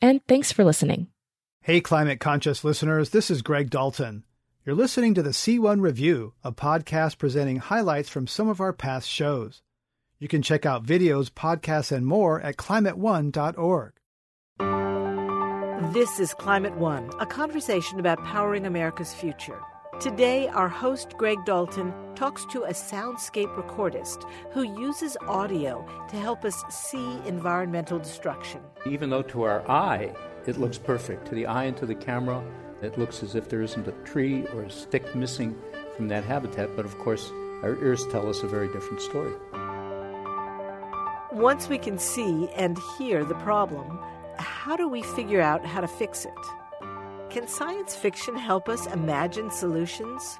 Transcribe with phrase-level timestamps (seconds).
[0.00, 1.08] and thanks for listening.
[1.62, 4.24] Hey climate conscious listeners, this is Greg Dalton.
[4.64, 9.08] You're listening to the C1 Review, a podcast presenting highlights from some of our past
[9.08, 9.62] shows.
[10.18, 13.92] You can check out videos, podcasts, and more at climateone.org.
[15.94, 19.58] This is Climate One, a conversation about powering America's future.
[20.00, 26.44] Today, our host, Greg Dalton, talks to a soundscape recordist who uses audio to help
[26.44, 28.60] us see environmental destruction.
[28.88, 30.14] Even though to our eye
[30.46, 32.42] it looks perfect, to the eye and to the camera,
[32.80, 35.54] it looks as if there isn't a tree or a stick missing
[35.94, 37.30] from that habitat, but of course,
[37.62, 39.32] our ears tell us a very different story.
[41.32, 43.98] Once we can see and hear the problem,
[44.38, 46.32] how do we figure out how to fix it?
[47.30, 50.38] Can science fiction help us imagine solutions?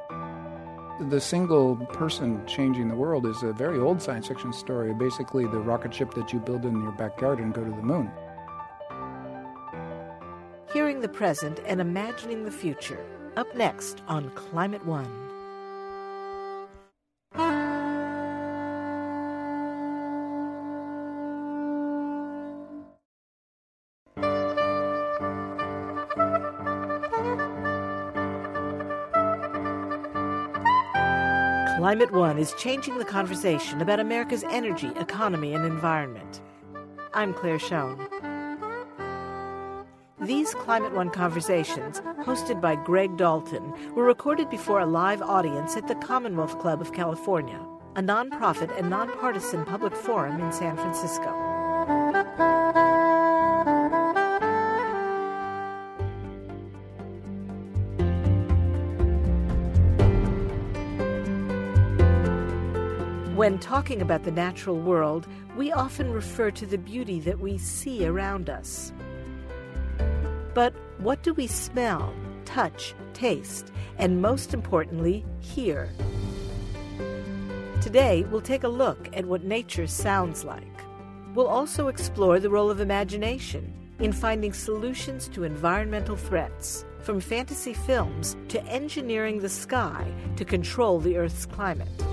[1.10, 5.60] The single person changing the world is a very old science fiction story, basically, the
[5.60, 8.10] rocket ship that you build in your backyard and go to the moon.
[11.00, 12.98] The present and imagining the future.
[13.36, 15.06] Up next on Climate One.
[31.76, 36.40] Climate One is changing the conversation about America's energy, economy, and environment.
[37.14, 38.27] I'm Claire Schoen.
[40.28, 45.88] These Climate One conversations, hosted by Greg Dalton, were recorded before a live audience at
[45.88, 47.58] the Commonwealth Club of California,
[47.96, 51.32] a nonprofit and nonpartisan public forum in San Francisco.
[63.34, 68.06] When talking about the natural world, we often refer to the beauty that we see
[68.06, 68.92] around us.
[70.58, 72.12] But what do we smell,
[72.44, 75.88] touch, taste, and most importantly, hear?
[77.80, 80.82] Today, we'll take a look at what nature sounds like.
[81.32, 87.72] We'll also explore the role of imagination in finding solutions to environmental threats, from fantasy
[87.72, 92.04] films to engineering the sky to control the Earth's climate.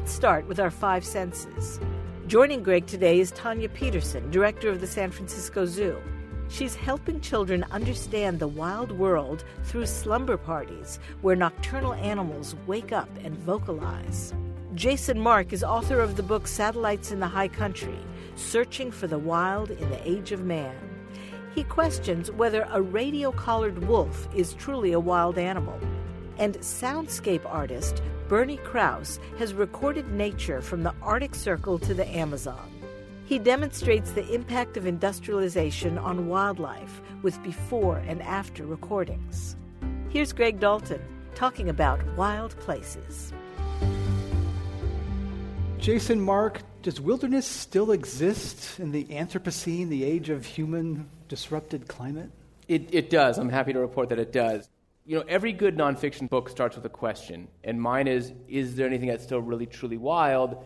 [0.00, 1.78] Let's start with our five senses.
[2.26, 6.00] Joining Greg today is Tanya Peterson, director of the San Francisco Zoo.
[6.48, 13.10] She's helping children understand the wild world through slumber parties, where nocturnal animals wake up
[13.22, 14.32] and vocalize.
[14.74, 17.98] Jason Mark is author of the book Satellites in the High Country
[18.36, 20.74] Searching for the Wild in the Age of Man.
[21.54, 25.78] He questions whether a radio collared wolf is truly a wild animal.
[26.38, 28.00] And soundscape artist
[28.30, 32.70] Bernie Krause has recorded nature from the Arctic Circle to the Amazon.
[33.24, 39.56] He demonstrates the impact of industrialization on wildlife with before and after recordings.
[40.10, 41.02] Here's Greg Dalton
[41.34, 43.32] talking about wild places.
[45.78, 52.30] Jason Mark, does wilderness still exist in the Anthropocene, the age of human disrupted climate?
[52.68, 53.38] It, it does.
[53.38, 54.68] I'm happy to report that it does.
[55.10, 58.86] You know, every good nonfiction book starts with a question, and mine is Is there
[58.86, 60.64] anything that's still really, truly wild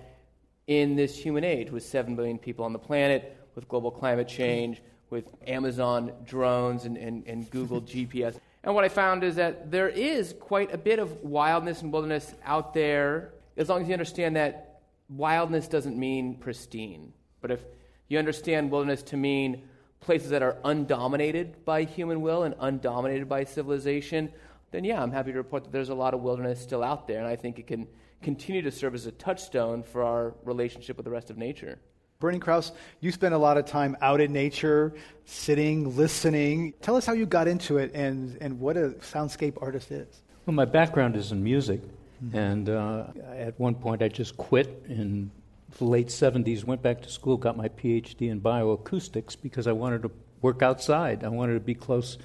[0.67, 4.83] in this human age with 7 billion people on the planet, with global climate change,
[5.09, 8.37] with Amazon drones and, and, and Google GPS?
[8.63, 12.35] And what I found is that there is quite a bit of wildness and wilderness
[12.45, 17.15] out there, as long as you understand that wildness doesn't mean pristine.
[17.41, 17.61] But if
[18.09, 19.63] you understand wilderness to mean
[20.05, 24.31] places that are undominated by human will and undominated by civilization,
[24.71, 27.19] then yeah, I'm happy to report that there's a lot of wilderness still out there,
[27.19, 27.87] and I think it can
[28.23, 31.79] continue to serve as a touchstone for our relationship with the rest of nature.
[32.21, 36.73] Bernie Krause, you spend a lot of time out in nature, sitting, listening.
[36.81, 40.23] Tell us how you got into it and, and what a soundscape artist is.
[40.47, 41.81] Well, my background is in music,
[42.25, 42.37] mm-hmm.
[42.37, 43.07] and uh,
[43.37, 45.31] at one point I just quit in
[45.79, 50.03] the late 70s, went back to school, got my PhD in bioacoustics because I wanted
[50.03, 50.11] to
[50.41, 51.25] work outside.
[51.25, 52.19] I wanted to be close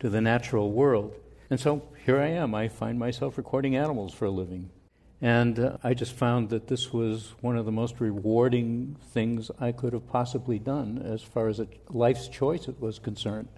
[0.00, 1.14] to the natural world.
[1.50, 2.54] And so here I am.
[2.54, 4.70] I find myself recording animals for a living.
[5.20, 9.72] And uh, I just found that this was one of the most rewarding things I
[9.72, 13.48] could have possibly done as far as a life's choice it was concerned.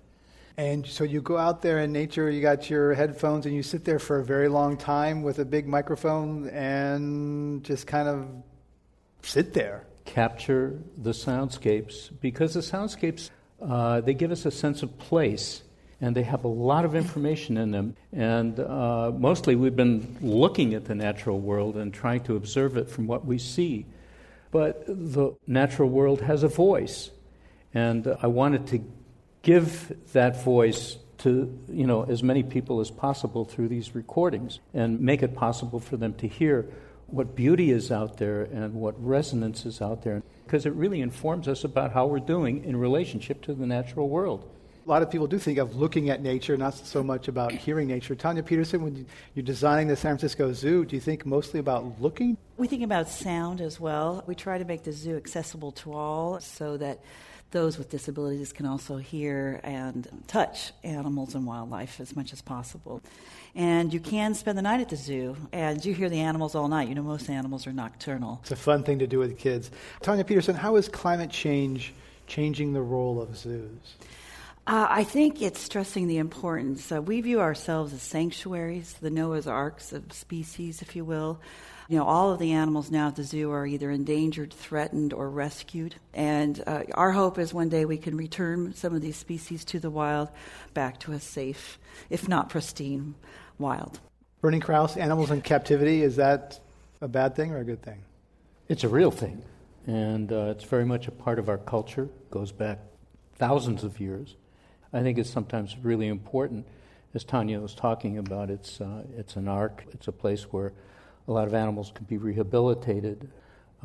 [0.59, 3.85] And so you go out there in nature, you got your headphones, and you sit
[3.85, 8.27] there for a very long time with a big microphone and just kind of
[9.27, 9.87] sit there.
[10.05, 13.31] Capture the soundscapes because the soundscapes,
[13.61, 15.63] uh, they give us a sense of place
[16.01, 17.97] and they have a lot of information in them.
[18.13, 22.89] And uh, mostly we've been looking at the natural world and trying to observe it
[22.89, 23.87] from what we see.
[24.51, 27.11] But the natural world has a voice,
[27.75, 28.85] and I wanted to
[29.43, 35.01] give that voice to you know as many people as possible through these recordings and
[35.01, 36.71] make it possible for them to hear
[37.09, 41.49] what beauty is out there and what resonance is out there because it really informs
[41.49, 44.49] us about how we're doing in relationship to the natural world
[44.87, 47.89] a lot of people do think of looking at nature, not so much about hearing
[47.89, 48.15] nature.
[48.15, 52.37] Tanya Peterson, when you're designing the San Francisco Zoo, do you think mostly about looking?
[52.57, 54.23] We think about sound as well.
[54.29, 57.01] We try to make the zoo accessible to all so that
[57.51, 63.03] those with disabilities can also hear and touch animals and wildlife as much as possible.
[63.55, 66.69] And you can spend the night at the zoo, and you hear the animals all
[66.69, 66.89] night.
[66.89, 68.41] You know, most animals are nocturnal.
[68.43, 69.71] It's a fun thing to do with kids.
[70.03, 71.95] Tanya Peterson, how is climate change
[72.27, 73.97] changing the role of zoos?
[74.67, 76.91] Uh, I think it's stressing the importance.
[76.91, 81.41] Uh, we view ourselves as sanctuaries, the Noah's Arks of species, if you will.
[81.89, 85.31] You know, all of the animals now at the zoo are either endangered, threatened, or
[85.31, 85.95] rescued.
[86.13, 89.79] And uh, our hope is one day we can return some of these species to
[89.79, 90.29] the wild
[90.75, 91.79] back to a safe,
[92.11, 93.15] if not pristine,
[93.59, 94.01] wild.
[94.41, 96.59] Bernie Krause, animals in captivity, is that
[97.01, 98.03] a bad thing or a good thing?
[98.69, 99.45] It's a real thing.
[99.87, 102.81] And uh, it's very much a part of our culture, goes back
[103.37, 104.35] thousands of years.
[104.93, 106.67] I think it's sometimes really important,
[107.15, 108.51] as Tanya was talking about.
[108.51, 109.85] It's uh, it's an ark.
[109.93, 110.73] It's a place where
[111.29, 113.31] a lot of animals can be rehabilitated.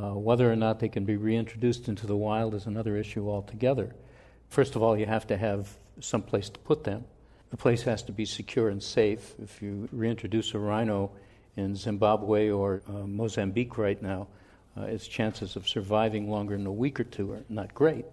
[0.01, 3.93] Uh, whether or not they can be reintroduced into the wild is another issue altogether.
[4.49, 7.05] First of all, you have to have some place to put them.
[7.49, 9.33] The place has to be secure and safe.
[9.41, 11.11] If you reintroduce a rhino
[11.57, 14.27] in Zimbabwe or uh, Mozambique right now,
[14.77, 18.05] uh, its chances of surviving longer than a week or two are not great.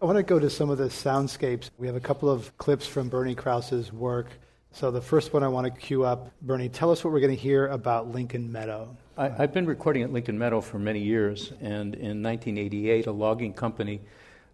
[0.00, 1.70] I want to go to some of the soundscapes.
[1.76, 4.28] We have a couple of clips from Bernie Krause's work.
[4.72, 7.34] So the first one I want to cue up, Bernie, tell us what we're going
[7.34, 8.96] to hear about Lincoln Meadow.
[9.16, 13.52] I, have been recording at Lincoln Meadow for many years, and in 1988, a logging
[13.52, 14.00] company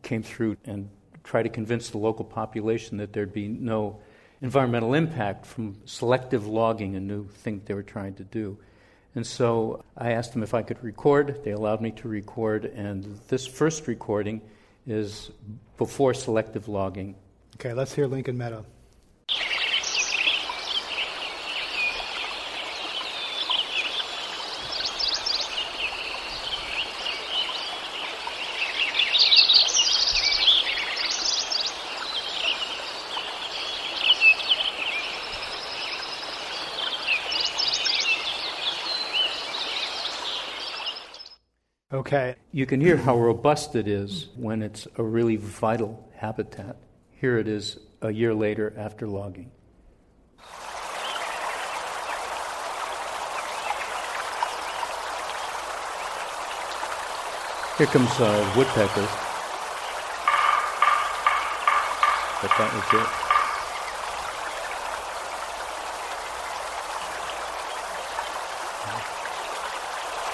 [0.03, 0.89] came through and
[1.23, 4.01] tried to convince the local population that there'd be no
[4.41, 8.57] environmental impact from selective logging, a new thing they were trying to do.
[9.15, 11.43] And so I asked them if I could record.
[11.45, 14.41] They allowed me to record, and this first recording
[14.87, 15.31] is
[15.77, 17.15] before selective logging.
[17.57, 18.65] Okay, let's hear Lincoln Meadow.
[41.97, 42.35] Okay.
[42.53, 46.77] You can hear how robust it is when it's a really vital habitat.
[47.11, 49.51] Here it is a year later after logging.
[57.79, 59.09] Here comes a woodpecker.
[62.43, 63.09] But that was it.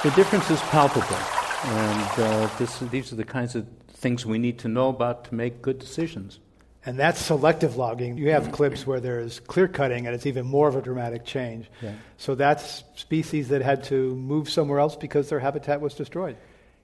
[0.03, 1.42] The difference is palpable.
[1.65, 5.35] And uh, this, these are the kinds of things we need to know about to
[5.35, 6.41] make good decisions.
[6.85, 8.19] And that's selective logging.
[8.19, 11.71] You have clips where there's clear cutting, and it's even more of a dramatic change.
[11.81, 11.93] Yeah.
[12.17, 16.37] So that's species that had to move somewhere else because their habitat was destroyed.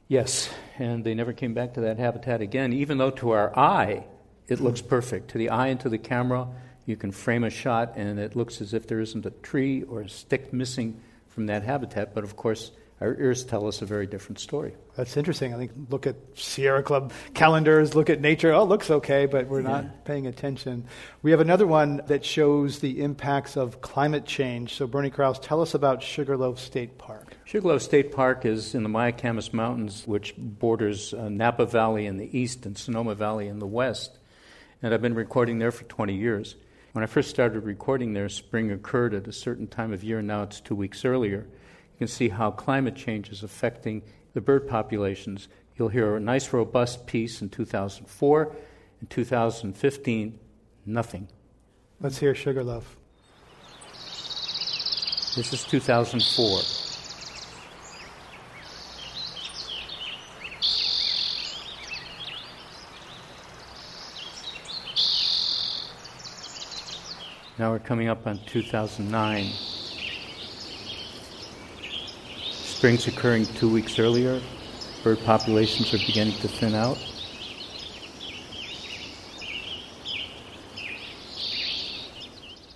[0.07, 4.05] Yes, and they never came back to that habitat again, even though to our eye
[4.49, 5.33] it looks perfect.
[5.33, 6.49] To the eye and to the camera,
[6.87, 10.01] you can frame a shot, and it looks as if there isn't a tree or
[10.01, 12.15] a stick missing from that habitat.
[12.15, 14.75] But of course, our ears tell us a very different story.
[14.97, 15.55] That's interesting.
[15.55, 18.53] I think look at Sierra Club calendars, look at nature.
[18.53, 19.91] Oh, it looks okay, but we're not yeah.
[20.05, 20.85] paying attention.
[21.23, 24.75] We have another one that shows the impacts of climate change.
[24.75, 27.37] So, Bernie Krause, tell us about Sugarloaf State Park.
[27.45, 32.37] Sugarloaf State Park is in the Mayacamas Mountains, which borders uh, Napa Valley in the
[32.37, 34.19] east and Sonoma Valley in the west.
[34.83, 36.57] And I've been recording there for 20 years.
[36.93, 40.43] When I first started recording there, spring occurred at a certain time of year, now
[40.43, 41.47] it's two weeks earlier.
[41.99, 44.03] You can see how climate change is affecting
[44.33, 45.49] the bird populations.
[45.75, 48.57] You'll hear a nice, robust piece in 2004.
[49.01, 50.39] In 2015,
[50.87, 51.27] nothing.
[52.01, 52.97] Let's hear Sugarloaf.
[55.35, 56.61] This is 2004.
[67.59, 69.78] Now we're coming up on 2009.
[72.79, 74.41] Spring's occurring two weeks earlier.
[75.03, 76.97] Bird populations are beginning to thin out.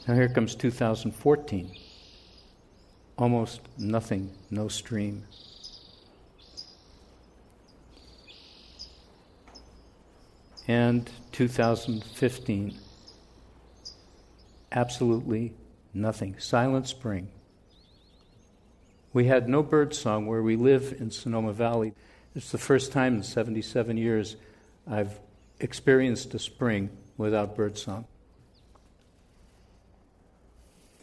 [0.08, 1.70] Now here comes 2014.
[3.16, 5.24] Almost nothing, no stream.
[10.66, 12.76] And 2015.
[14.72, 15.54] Absolutely
[15.94, 16.40] nothing.
[16.40, 17.28] Silent spring.
[19.12, 21.92] We had no bird song where we live in Sonoma Valley.
[22.34, 24.36] It's the first time in 77 years
[24.90, 25.20] I've
[25.60, 26.88] experienced a spring
[27.18, 28.06] without bird song.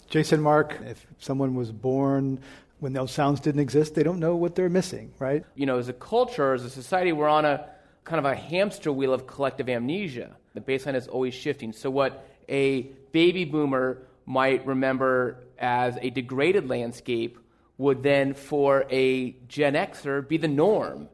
[0.09, 2.39] Jason Mark, if someone was born
[2.79, 5.45] when those sounds didn't exist, they don't know what they're missing, right?
[5.53, 7.69] You know, as a culture, as a society, we're on a
[8.05, 10.35] kind of a hamster wheel of collective amnesia.
[10.55, 11.73] The baseline is always shifting.
[11.73, 17.37] So, what a baby boomer might remember as a degraded landscape
[17.79, 21.07] would then, for a Gen Xer, be the norm.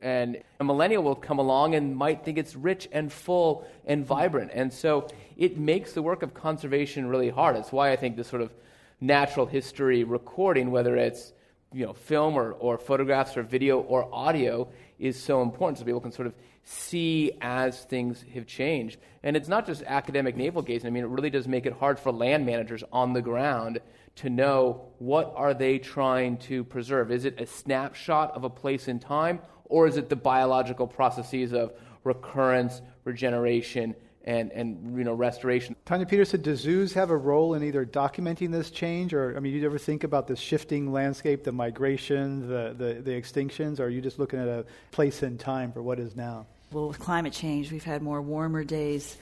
[0.00, 4.52] And a millennial will come along and might think it's rich and full and vibrant.
[4.54, 7.56] And so it makes the work of conservation really hard.
[7.56, 8.52] It's why I think this sort of
[9.00, 11.32] natural history recording, whether it's
[11.72, 16.00] you know, film or, or photographs or video or audio, is so important so people
[16.00, 18.98] can sort of see as things have changed.
[19.24, 20.86] And it's not just academic navel gazing.
[20.86, 23.80] I mean, it really does make it hard for land managers on the ground
[24.16, 27.10] to know what are they trying to preserve.
[27.10, 31.52] Is it a snapshot of a place in time, or is it the biological processes
[31.52, 31.72] of
[32.04, 35.74] recurrence, regeneration, and, and you know restoration.
[35.84, 39.52] Tanya Peterson, do zoos have a role in either documenting this change, or I mean,
[39.52, 43.84] do you ever think about the shifting landscape, the migration, the, the, the extinctions, or
[43.84, 46.46] are you just looking at a place in time for what is now?
[46.70, 49.16] Well, with climate change, we've had more warmer days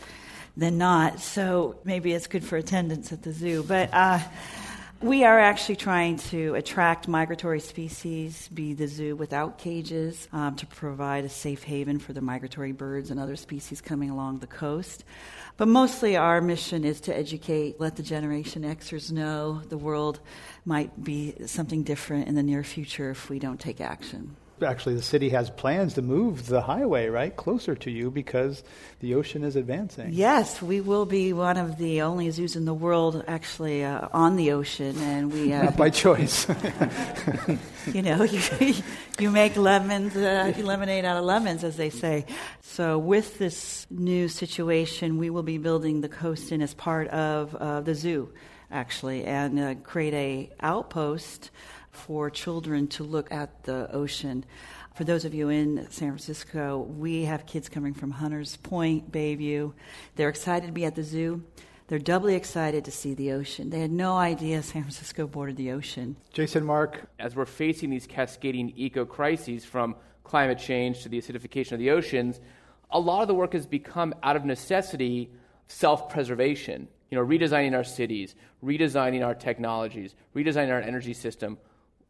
[0.57, 3.65] than not, so maybe it's good for attendance at the zoo.
[3.67, 4.21] But uh,
[5.03, 10.67] we are actually trying to attract migratory species, be the zoo without cages, um, to
[10.67, 15.05] provide a safe haven for the migratory birds and other species coming along the coast.
[15.57, 20.21] But mostly our mission is to educate, let the Generation Xers know the world
[20.67, 25.03] might be something different in the near future if we don't take action actually the
[25.03, 28.63] city has plans to move the highway right closer to you because
[29.01, 30.13] the ocean is advancing.
[30.13, 34.37] Yes, we will be one of the only zoos in the world actually uh, on
[34.37, 36.49] the ocean, and we uh, by choice.
[37.93, 38.75] you know, you,
[39.19, 42.27] you make lemons, uh, lemonade out of lemons, as they say.
[42.63, 47.55] So, with this new situation, we will be building the coast in as part of
[47.55, 48.31] uh, the zoo,
[48.71, 51.51] actually, and uh, create a outpost
[51.91, 54.45] for children to look at the ocean.
[54.95, 59.73] For those of you in San Francisco, we have kids coming from Hunters Point, Bayview.
[60.17, 61.43] They're excited to be at the zoo.
[61.89, 63.71] They're doubly excited to see the ocean.
[63.71, 66.17] They had no idea San Francisco bordered the ocean.
[66.33, 67.11] Jason Mark.
[67.19, 71.91] As we're facing these cascading eco crises from climate change to the acidification of the
[71.91, 72.41] oceans,
[72.91, 75.31] a lot of the work has become out of necessity
[75.67, 76.87] self preservation.
[77.11, 81.59] You know, redesigning our cities, redesigning our technologies, redesigning our energy system,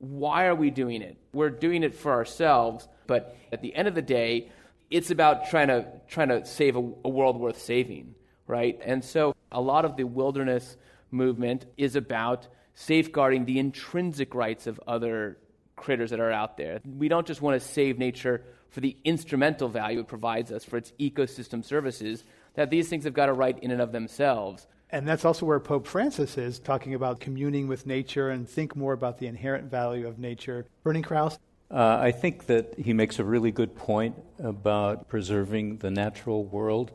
[0.00, 1.16] why are we doing it?
[1.32, 4.50] We're doing it for ourselves, but at the end of the day,
[4.90, 8.14] it's about trying to trying to save a, a world worth saving,
[8.46, 8.80] right?
[8.84, 10.76] And so a lot of the wilderness
[11.10, 15.38] movement is about safeguarding the intrinsic rights of other
[15.76, 16.80] critters that are out there.
[16.84, 20.76] We don't just want to save nature for the instrumental value it provides us for
[20.76, 24.66] its ecosystem services, that these things have got a right in and of themselves.
[24.92, 28.92] And that's also where Pope Francis is talking about communing with nature and think more
[28.92, 30.66] about the inherent value of nature.
[30.82, 31.38] Bernie Krause?
[31.70, 36.90] Uh, I think that he makes a really good point about preserving the natural world.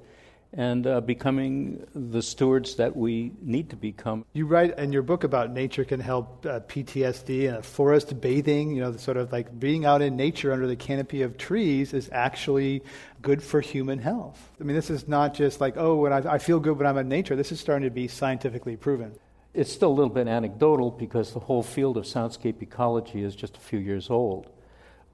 [0.57, 4.23] And uh, becoming the stewards that we need to become.
[4.31, 8.81] You write in your book about nature can help uh, PTSD and forest bathing, you
[8.81, 12.83] know, sort of like being out in nature under the canopy of trees is actually
[13.21, 14.51] good for human health.
[14.59, 16.97] I mean, this is not just like, oh, when I, I feel good when I'm
[16.97, 17.35] in nature.
[17.35, 19.13] This is starting to be scientifically proven.
[19.53, 23.57] It's still a little bit anecdotal because the whole field of soundscape ecology is just
[23.57, 24.49] a few years old.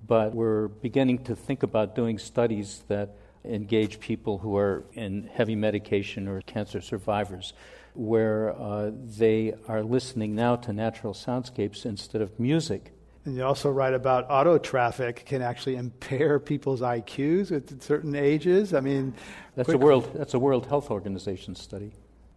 [0.05, 5.55] But we're beginning to think about doing studies that engage people who are in heavy
[5.55, 7.53] medication or cancer survivors,
[7.93, 12.93] where uh, they are listening now to natural soundscapes instead of music.
[13.25, 18.73] And you also write about auto traffic can actually impair people's IQs at certain ages.
[18.73, 19.13] I mean,
[19.55, 19.75] that's quick.
[19.75, 21.91] a world that's a World Health Organization study.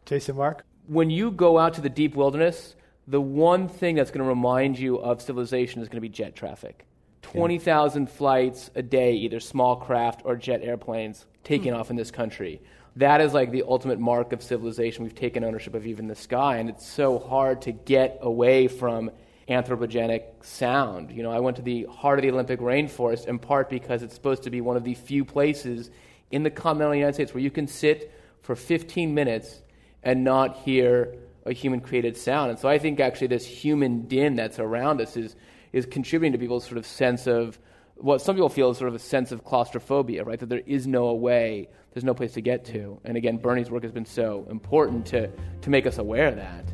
[0.04, 4.22] Jason Mark, when you go out to the deep wilderness, the one thing that's going
[4.22, 6.86] to remind you of civilization is going to be jet traffic.
[7.32, 11.78] 20,000 flights a day, either small craft or jet airplanes, taking mm.
[11.78, 12.60] off in this country.
[12.96, 15.02] That is like the ultimate mark of civilization.
[15.02, 19.10] We've taken ownership of even the sky, and it's so hard to get away from
[19.48, 21.10] anthropogenic sound.
[21.10, 24.14] You know, I went to the heart of the Olympic rainforest in part because it's
[24.14, 25.90] supposed to be one of the few places
[26.30, 28.12] in the continental United States where you can sit
[28.42, 29.60] for 15 minutes
[30.02, 31.16] and not hear
[31.46, 32.50] a human created sound.
[32.50, 35.36] And so I think actually this human din that's around us is
[35.74, 37.58] is contributing to people's sort of sense of
[37.96, 40.38] what some people feel is sort of a sense of claustrophobia, right?
[40.38, 43.00] That there is no way, there's no place to get to.
[43.04, 45.28] And again, Bernie's work has been so important to,
[45.62, 46.64] to make us aware of that.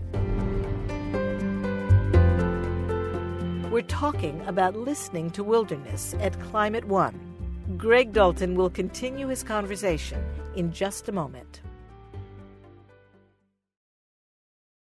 [3.71, 7.19] We're talking about listening to wilderness at Climate One.
[7.79, 10.23] Greg Dalton will continue his conversation
[10.57, 11.63] in just a moment.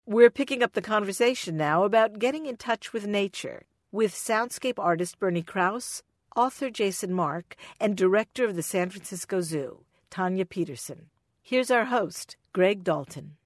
[0.06, 5.19] We're picking up the conversation now about getting in touch with nature with soundscape artist
[5.19, 6.02] Bernie Krause,
[6.35, 11.07] author Jason Mark, and director of the San Francisco Zoo, Tanya Peterson.
[11.43, 13.37] Here's our host, Greg Dalton.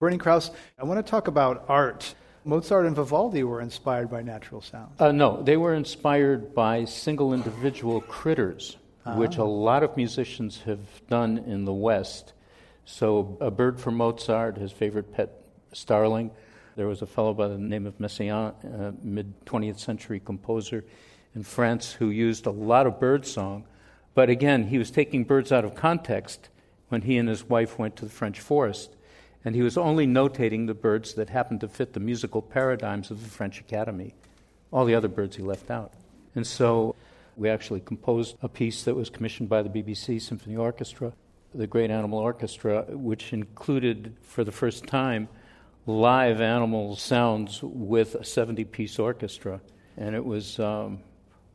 [0.00, 2.14] Bernie Krause, I want to talk about art.
[2.44, 5.00] Mozart and Vivaldi were inspired by natural sounds.
[5.00, 8.76] Uh, no, they were inspired by single individual critters,
[9.16, 10.78] which a lot of musicians have
[11.08, 12.32] done in the West.
[12.84, 15.30] So, a bird for Mozart, his favorite pet
[15.72, 16.30] starling,
[16.78, 20.84] there was a fellow by the name of Messiaen, a mid 20th century composer
[21.34, 23.64] in France, who used a lot of bird song.
[24.14, 26.48] But again, he was taking birds out of context
[26.88, 28.94] when he and his wife went to the French forest.
[29.44, 33.24] And he was only notating the birds that happened to fit the musical paradigms of
[33.24, 34.14] the French Academy.
[34.72, 35.92] All the other birds he left out.
[36.36, 36.94] And so
[37.36, 41.12] we actually composed a piece that was commissioned by the BBC Symphony Orchestra,
[41.52, 45.28] the Great Animal Orchestra, which included, for the first time,
[45.88, 49.60] live animal sounds with a 70 piece orchestra,
[49.96, 51.00] and it was um,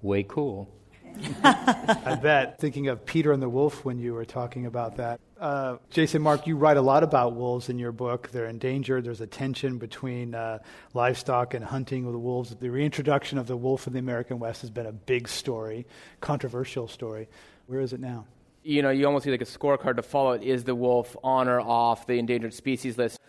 [0.01, 0.67] way cool.
[1.43, 2.57] I bet.
[2.59, 5.19] Thinking of Peter and the Wolf when you were talking about that.
[5.39, 8.29] Uh, Jason Mark, you write a lot about wolves in your book.
[8.31, 9.03] They're endangered.
[9.03, 10.59] There's a tension between uh,
[10.95, 12.55] livestock and hunting with the wolves.
[12.55, 15.85] The reintroduction of the wolf in the American West has been a big story,
[16.21, 17.29] controversial story.
[17.67, 18.25] Where is it now?
[18.63, 20.41] You know, you almost see like a scorecard to follow it.
[20.41, 23.19] Is the wolf on or off the endangered species list?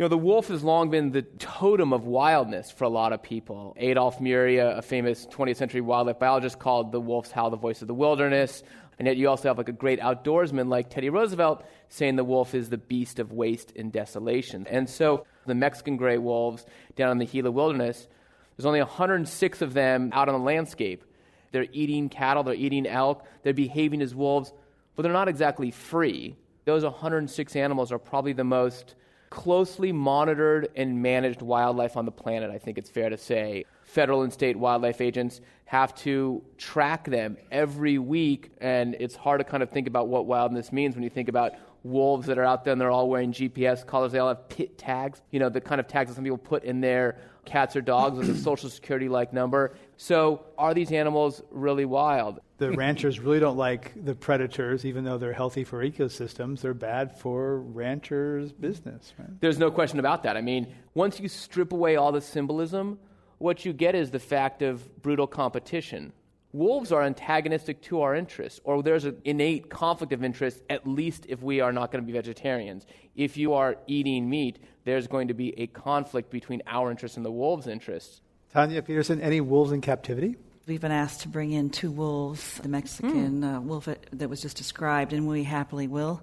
[0.00, 3.22] You know, the wolf has long been the totem of wildness for a lot of
[3.22, 3.76] people.
[3.76, 7.86] Adolph Murie, a famous 20th century wildlife biologist, called the wolf's howl the voice of
[7.86, 8.62] the wilderness.
[8.98, 12.54] And yet you also have like a great outdoorsman like Teddy Roosevelt saying the wolf
[12.54, 14.66] is the beast of waste and desolation.
[14.68, 16.64] And so the Mexican gray wolves
[16.96, 18.08] down in the Gila wilderness,
[18.56, 21.04] there's only 106 of them out on the landscape.
[21.52, 24.50] They're eating cattle, they're eating elk, they're behaving as wolves,
[24.96, 26.36] but they're not exactly free.
[26.64, 28.94] Those 106 animals are probably the most
[29.30, 33.64] closely monitored and managed wildlife on the planet, I think it's fair to say.
[33.84, 39.44] Federal and state wildlife agents have to track them every week, and it's hard to
[39.44, 42.64] kind of think about what wildness means when you think about wolves that are out
[42.64, 44.12] there and they're all wearing GPS collars.
[44.12, 46.64] They all have pit tags, you know, the kind of tags that some people put
[46.64, 49.74] in their cats or dogs with a social security like number.
[49.96, 52.40] So, are these animals really wild?
[52.60, 56.60] The ranchers really don't like the predators, even though they're healthy for ecosystems.
[56.60, 59.40] They're bad for ranchers' business, right?
[59.40, 60.36] There's no question about that.
[60.36, 62.98] I mean, once you strip away all the symbolism,
[63.38, 66.12] what you get is the fact of brutal competition.
[66.52, 71.24] Wolves are antagonistic to our interests, or there's an innate conflict of interest, at least
[71.30, 72.84] if we are not going to be vegetarians.
[73.16, 77.24] If you are eating meat, there's going to be a conflict between our interests and
[77.24, 78.20] the wolves' interests.
[78.52, 80.36] Tanya Peterson, any wolves in captivity?
[80.70, 83.56] We've been asked to bring in two wolves, the Mexican mm.
[83.56, 86.22] uh, wolf that was just described, and we happily will.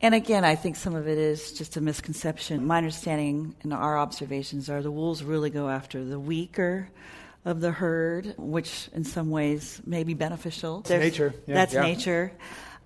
[0.00, 2.66] And again, I think some of it is just a misconception.
[2.66, 6.88] My understanding and our observations are the wolves really go after the weaker
[7.44, 10.80] of the herd, which in some ways may be beneficial.
[10.98, 11.32] nature.
[11.46, 11.54] Yeah.
[11.54, 11.82] That's yeah.
[11.82, 12.32] nature.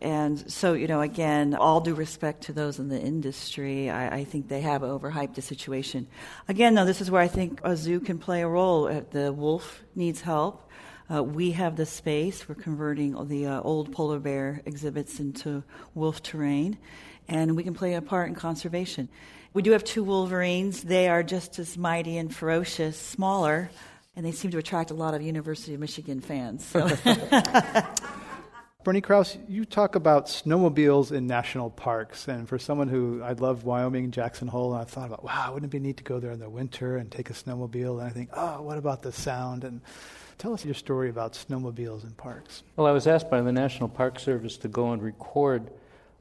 [0.03, 4.25] And so, you know, again, all due respect to those in the industry, I, I,
[4.25, 6.07] think they have overhyped the situation.
[6.47, 8.87] Again, though, this is where I think a zoo can play a role.
[8.87, 10.68] Uh, the wolf needs help.
[11.13, 12.49] Uh, we have the space.
[12.49, 16.77] We're converting the uh, old polar bear exhibits into wolf terrain,
[17.29, 19.09] and we can play a part in conservation.
[19.55, 20.83] We do have two wolverines.
[20.83, 23.71] They are just as mighty and ferocious, smaller,
[24.15, 26.67] and they seem to attract a lot of University of Michigan fans.
[26.67, 26.89] So.
[28.89, 33.65] Bernie Krause, you talk about snowmobiles in national parks, and for someone who I love
[33.65, 36.19] Wyoming, and Jackson Hole, and I thought about, wow, wouldn't it be neat to go
[36.21, 37.99] there in the winter and take a snowmobile?
[37.99, 39.65] And I think, oh, what about the sound?
[39.65, 39.83] And
[40.39, 42.63] tell us your story about snowmobiles in parks.
[42.77, 45.71] Well, I was asked by the National Park Service to go and record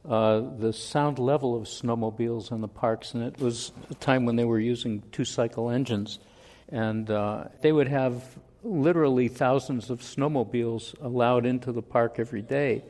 [0.05, 4.35] uh, the sound level of snowmobiles in the parks, and it was a time when
[4.35, 6.19] they were using two cycle engines.
[6.67, 8.25] And uh, they would have
[8.63, 12.83] literally thousands of snowmobiles allowed into the park every day.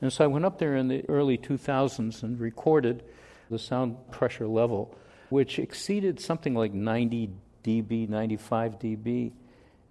[0.00, 3.04] And so I went up there in the early 2000s and recorded
[3.50, 4.96] the sound pressure level,
[5.28, 7.30] which exceeded something like 90
[7.62, 9.32] dB, 95 dB.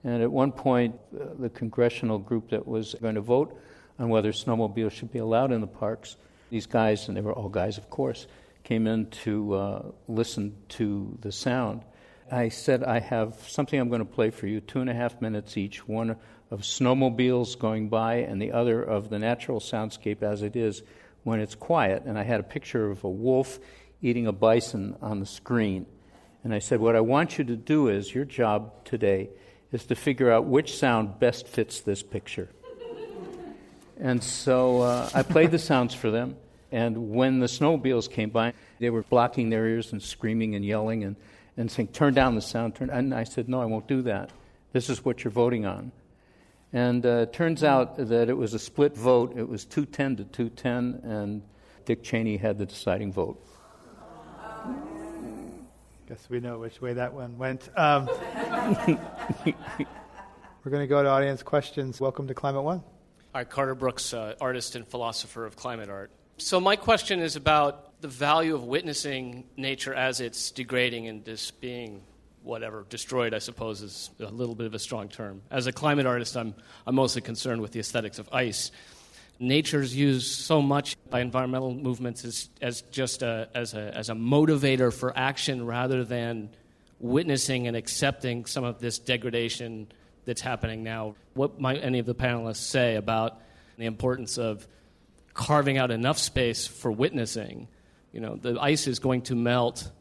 [0.03, 3.57] And at one point, uh, the congressional group that was going to vote
[3.99, 6.17] on whether snowmobiles should be allowed in the parks,
[6.49, 8.27] these guys, and they were all guys, of course,
[8.63, 11.83] came in to uh, listen to the sound.
[12.31, 15.21] I said, I have something I'm going to play for you, two and a half
[15.21, 16.15] minutes each, one
[16.49, 20.81] of snowmobiles going by and the other of the natural soundscape as it is
[21.23, 22.03] when it's quiet.
[22.05, 23.59] And I had a picture of a wolf
[24.01, 25.85] eating a bison on the screen.
[26.43, 29.29] And I said, What I want you to do is, your job today
[29.73, 32.49] is to figure out which sound best fits this picture.
[33.99, 36.37] and so uh, I played the sounds for them.
[36.71, 41.03] And when the snowmobiles came by, they were blocking their ears and screaming and yelling.
[41.03, 41.17] And
[41.61, 42.75] and saying, turn down the sound.
[42.75, 42.89] Turn.
[42.89, 44.31] And I said, no, I won't do that.
[44.73, 45.91] This is what you're voting on.
[46.73, 49.37] And uh, it turns out that it was a split vote.
[49.37, 51.41] It was 210 to 210, and
[51.85, 53.45] Dick Cheney had the deciding vote.
[56.07, 57.69] Guess we know which way that one went.
[57.77, 58.05] Um,
[59.45, 61.99] we're going to go to audience questions.
[61.99, 62.83] Welcome to Climate One.
[63.35, 66.11] Hi, Carter Brooks, uh, artist and philosopher of climate art.
[66.41, 71.61] So, my question is about the value of witnessing nature as it's degrading and just
[71.61, 72.01] being
[72.41, 73.35] whatever destroyed.
[73.35, 75.43] I suppose is a little bit of a strong term.
[75.51, 76.55] As a climate artist, I'm
[76.87, 78.71] I'm mostly concerned with the aesthetics of ice.
[79.39, 84.13] Nature's used so much by environmental movements as as just a, as a as a
[84.13, 86.49] motivator for action rather than
[86.99, 89.91] witnessing and accepting some of this degradation
[90.25, 91.13] that's happening now.
[91.35, 93.39] What might any of the panelists say about
[93.77, 94.67] the importance of
[95.33, 97.67] carving out enough space for witnessing.
[98.11, 99.91] You know, the ice is going to melt.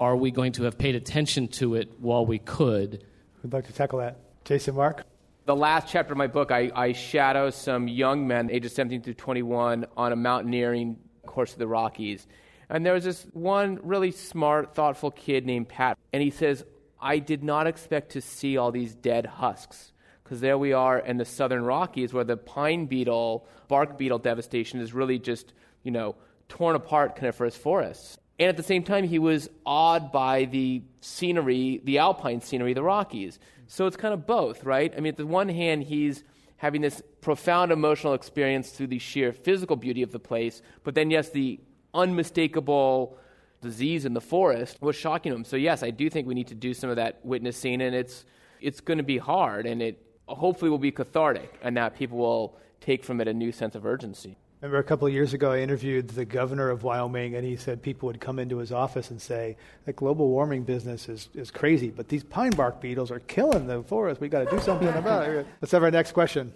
[0.00, 3.04] Are we going to have paid attention to it while we could?
[3.42, 4.18] We'd like to tackle that.
[4.44, 5.04] Jason Mark?
[5.44, 9.14] The last chapter of my book, I, I shadow some young men, ages 17 through
[9.14, 12.26] 21, on a mountaineering course of the Rockies.
[12.68, 16.64] And there was this one really smart, thoughtful kid named Pat, and he says,
[17.00, 19.91] I did not expect to see all these dead husks
[20.32, 24.80] because there we are in the southern Rockies where the pine beetle, bark beetle devastation
[24.80, 26.14] is really just, you know,
[26.48, 28.16] torn apart coniferous forests.
[28.38, 32.82] And at the same time, he was awed by the scenery, the alpine scenery, the
[32.82, 33.38] Rockies.
[33.66, 34.90] So it's kind of both, right?
[34.96, 36.24] I mean, at the one hand, he's
[36.56, 41.10] having this profound emotional experience through the sheer physical beauty of the place, but then,
[41.10, 41.60] yes, the
[41.92, 43.18] unmistakable
[43.60, 45.44] disease in the forest was shocking to him.
[45.44, 48.24] So, yes, I do think we need to do some of that witnessing, and it's,
[48.62, 50.02] it's going to be hard, and it,
[50.36, 53.86] hopefully will be cathartic and that people will take from it a new sense of
[53.86, 54.36] urgency.
[54.62, 57.56] I Remember a couple of years ago, I interviewed the governor of Wyoming, and he
[57.56, 61.50] said people would come into his office and say, "The global warming business is, is
[61.50, 64.20] crazy, but these pine bark beetles are killing the forest.
[64.20, 66.52] We got to do something about it." Let's have our next question.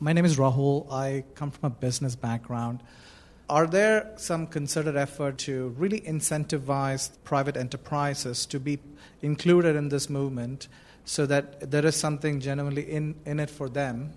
[0.00, 0.90] My name is Rahul.
[0.90, 2.82] I come from a business background.
[3.50, 8.78] Are there some concerted effort to really incentivize private enterprises to be
[9.20, 10.68] included in this movement
[11.04, 14.12] so that there is something genuinely in, in it for them.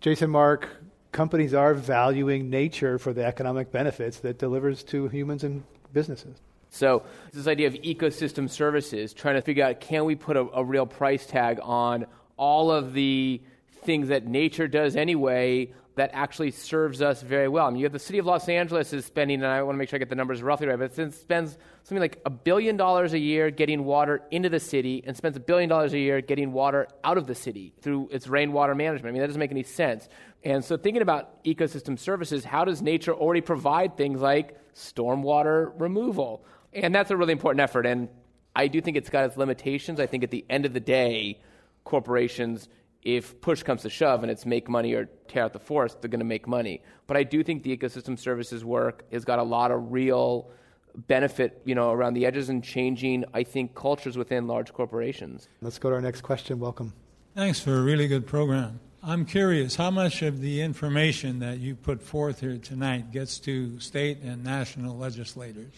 [0.00, 0.68] Jason Mark,
[1.12, 6.36] companies are valuing nature for the economic benefits that delivers to humans and businesses.
[6.70, 7.02] So,
[7.32, 10.86] this idea of ecosystem services, trying to figure out can we put a, a real
[10.86, 12.06] price tag on
[12.38, 13.42] all of the
[13.82, 17.66] things that nature does anyway that actually serves us very well.
[17.66, 19.78] I mean, you have the city of Los Angeles is spending, and I want to
[19.78, 22.76] make sure I get the numbers roughly right, but it spends something like a billion
[22.76, 26.20] dollars a year getting water into the city and spends a billion dollars a year
[26.22, 29.10] getting water out of the city through its rainwater management.
[29.10, 30.08] I mean, that doesn't make any sense.
[30.44, 36.44] And so, thinking about ecosystem services, how does nature already provide things like stormwater removal?
[36.72, 37.84] And that's a really important effort.
[37.84, 38.08] And
[38.56, 40.00] I do think it's got its limitations.
[40.00, 41.40] I think at the end of the day,
[41.84, 42.68] corporations
[43.02, 46.08] if push comes to shove and it's make money or tear out the forest, they're
[46.08, 46.82] going to make money.
[47.06, 50.50] But I do think the ecosystem services work has got a lot of real
[50.94, 55.48] benefit, you know, around the edges and changing, I think, cultures within large corporations.
[55.60, 56.58] Let's go to our next question.
[56.58, 56.92] Welcome.
[57.34, 58.80] Thanks for a really good program.
[59.02, 63.80] I'm curious how much of the information that you put forth here tonight gets to
[63.80, 65.72] state and national legislators?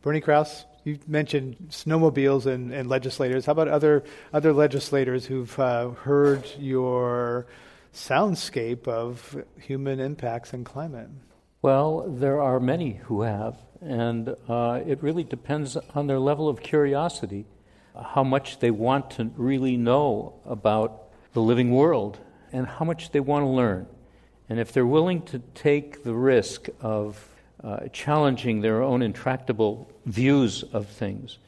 [0.00, 3.46] Bernie Krause, you mentioned snowmobiles and, and legislators.
[3.46, 7.46] How about other other legislators who've uh, heard your
[7.92, 11.08] soundscape of human impacts and climate?
[11.62, 16.62] Well, there are many who have, and uh, it really depends on their level of
[16.62, 17.44] curiosity,
[17.94, 22.18] how much they want to really know about the living world,
[22.52, 23.86] and how much they want to learn.
[24.48, 27.28] And if they're willing to take the risk of
[27.62, 31.38] uh, challenging their own intractable views of things,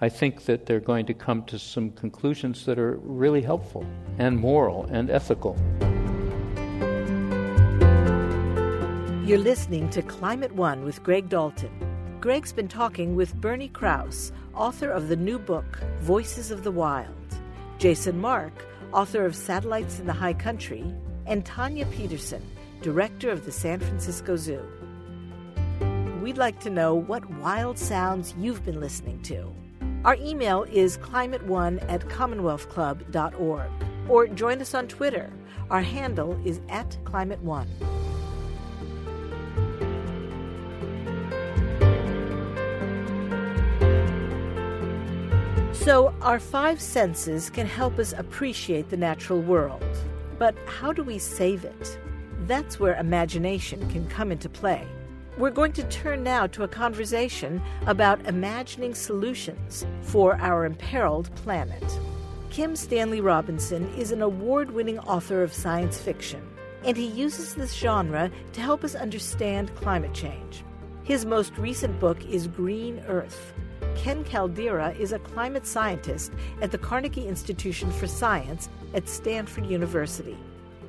[0.00, 3.86] I think that they're going to come to some conclusions that are really helpful
[4.18, 5.56] and moral and ethical.
[9.26, 11.70] You're listening to Climate One with Greg Dalton.
[12.20, 17.14] Greg's been talking with Bernie Krause, author of the new book, Voices of the Wild,
[17.78, 18.52] Jason Mark,
[18.92, 20.84] author of Satellites in the High Country,
[21.26, 22.42] and Tanya Peterson,
[22.82, 24.62] director of the San Francisco Zoo.
[26.26, 29.54] We'd like to know what wild sounds you've been listening to.
[30.04, 33.70] Our email is climateone at commonwealthclub.org
[34.08, 35.32] or join us on Twitter.
[35.70, 37.68] Our handle is at climateone.
[45.74, 49.84] So, our five senses can help us appreciate the natural world.
[50.40, 52.00] But how do we save it?
[52.48, 54.88] That's where imagination can come into play.
[55.36, 61.84] We're going to turn now to a conversation about imagining solutions for our imperiled planet.
[62.50, 66.42] Kim Stanley Robinson is an award winning author of science fiction,
[66.84, 70.64] and he uses this genre to help us understand climate change.
[71.04, 73.52] His most recent book is Green Earth
[73.96, 80.36] Ken Caldeira is a climate scientist at the Carnegie Institution for Science at Stanford University.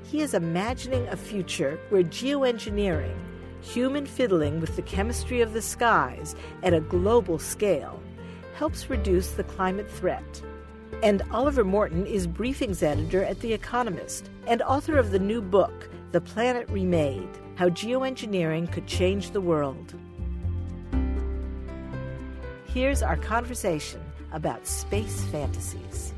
[0.04, 3.16] He is imagining a future where geoengineering,
[3.62, 8.02] human fiddling with the chemistry of the skies at a global scale,
[8.56, 10.42] helps reduce the climate threat.
[11.04, 15.90] And Oliver Morton is briefings editor at The Economist and author of the new book,
[16.12, 19.94] The Planet Remade How Geoengineering Could Change the World.
[22.66, 26.14] Here's our conversation about space fantasies.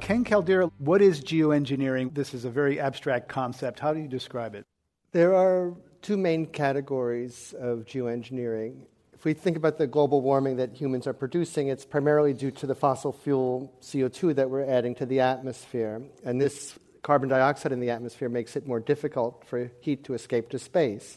[0.00, 2.14] Ken Caldeira, what is geoengineering?
[2.14, 3.80] This is a very abstract concept.
[3.80, 4.66] How do you describe it?
[5.12, 8.82] There are two main categories of geoengineering.
[9.14, 12.66] If we think about the global warming that humans are producing, it's primarily due to
[12.66, 16.02] the fossil fuel CO2 that we're adding to the atmosphere.
[16.22, 20.50] And this carbon dioxide in the atmosphere makes it more difficult for heat to escape
[20.50, 21.16] to space.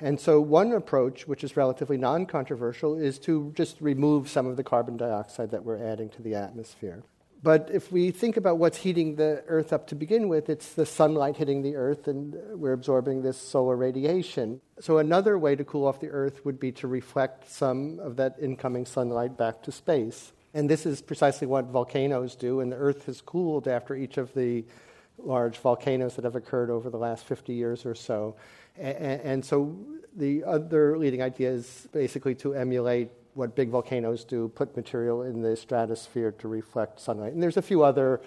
[0.00, 4.56] And so, one approach, which is relatively non controversial, is to just remove some of
[4.56, 7.02] the carbon dioxide that we're adding to the atmosphere.
[7.44, 10.86] But if we think about what's heating the Earth up to begin with, it's the
[10.86, 14.62] sunlight hitting the Earth, and we're absorbing this solar radiation.
[14.80, 18.36] So, another way to cool off the Earth would be to reflect some of that
[18.40, 20.32] incoming sunlight back to space.
[20.54, 24.32] And this is precisely what volcanoes do, and the Earth has cooled after each of
[24.32, 24.64] the
[25.18, 28.36] large volcanoes that have occurred over the last 50 years or so.
[28.78, 29.76] And, so
[30.16, 35.42] the other leading idea is basically to emulate what big volcanoes do, put material in
[35.42, 37.32] the stratosphere to reflect sunlight.
[37.32, 38.20] And there's a few other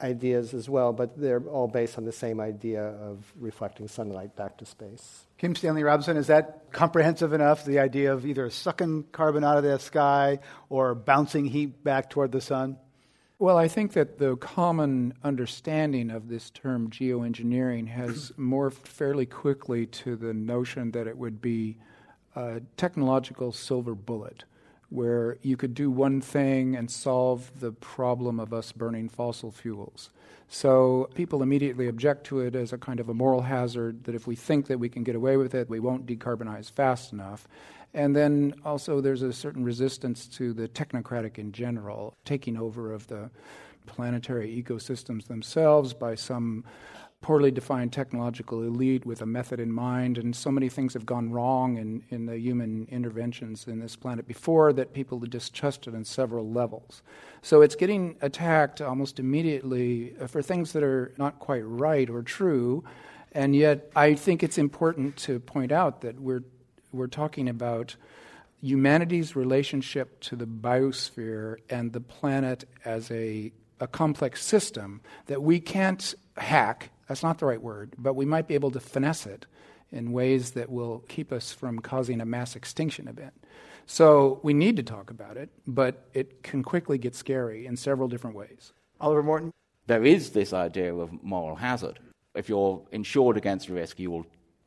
[0.00, 4.58] ideas as well, but they're all based on the same idea of reflecting sunlight back
[4.58, 5.26] to space.
[5.38, 7.64] Kim Stanley Robinson, is that comprehensive enough?
[7.64, 12.32] The idea of either sucking carbon out of the sky or bouncing heat back toward
[12.32, 12.76] the sun?
[13.38, 19.86] Well, I think that the common understanding of this term geoengineering has morphed fairly quickly
[19.86, 21.76] to the notion that it would be
[22.36, 24.44] a technological silver bullet,
[24.90, 30.10] where you could do one thing and solve the problem of us burning fossil fuels.
[30.48, 34.26] So people immediately object to it as a kind of a moral hazard that if
[34.26, 37.48] we think that we can get away with it, we won't decarbonize fast enough.
[37.94, 43.06] And then also, there's a certain resistance to the technocratic in general, taking over of
[43.06, 43.30] the
[43.86, 46.64] planetary ecosystems themselves by some
[47.22, 50.18] poorly defined technological elite with a method in mind.
[50.18, 54.26] And so many things have gone wrong in, in the human interventions in this planet
[54.26, 57.02] before that people distrust it on several levels.
[57.40, 62.22] So it's getting attacked almost immediately uh, for things that are not quite right or
[62.22, 62.84] true.
[63.30, 66.44] And yet, I think it's important to point out that we're
[66.92, 67.96] we're talking about
[68.60, 75.58] humanity's relationship to the biosphere and the planet as a a complex system that we
[75.58, 76.90] can't hack.
[77.08, 79.46] That's not the right word, but we might be able to finesse it
[79.90, 83.34] in ways that will keep us from causing a mass extinction event.
[83.86, 88.08] So we need to talk about it, but it can quickly get scary in several
[88.08, 88.72] different ways.
[89.00, 89.52] Oliver Morton?
[89.86, 91.98] There is this idea of moral hazard.
[92.34, 94.26] If you're insured against risk, you will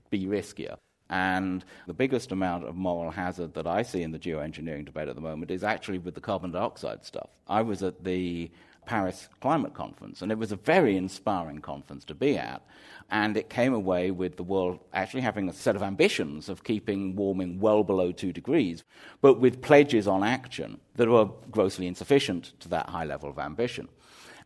[0.10, 0.78] be riskier.
[1.10, 5.16] And the biggest amount of moral hazard that I see in the geoengineering debate at
[5.16, 7.30] the moment is actually with the carbon dioxide stuff.
[7.48, 8.52] I was at the
[8.86, 12.62] Paris Climate Conference, and it was a very inspiring conference to be at.
[13.10, 17.16] And it came away with the world actually having a set of ambitions of keeping
[17.16, 18.84] warming well below two degrees,
[19.22, 23.88] but with pledges on action that were grossly insufficient to that high level of ambition.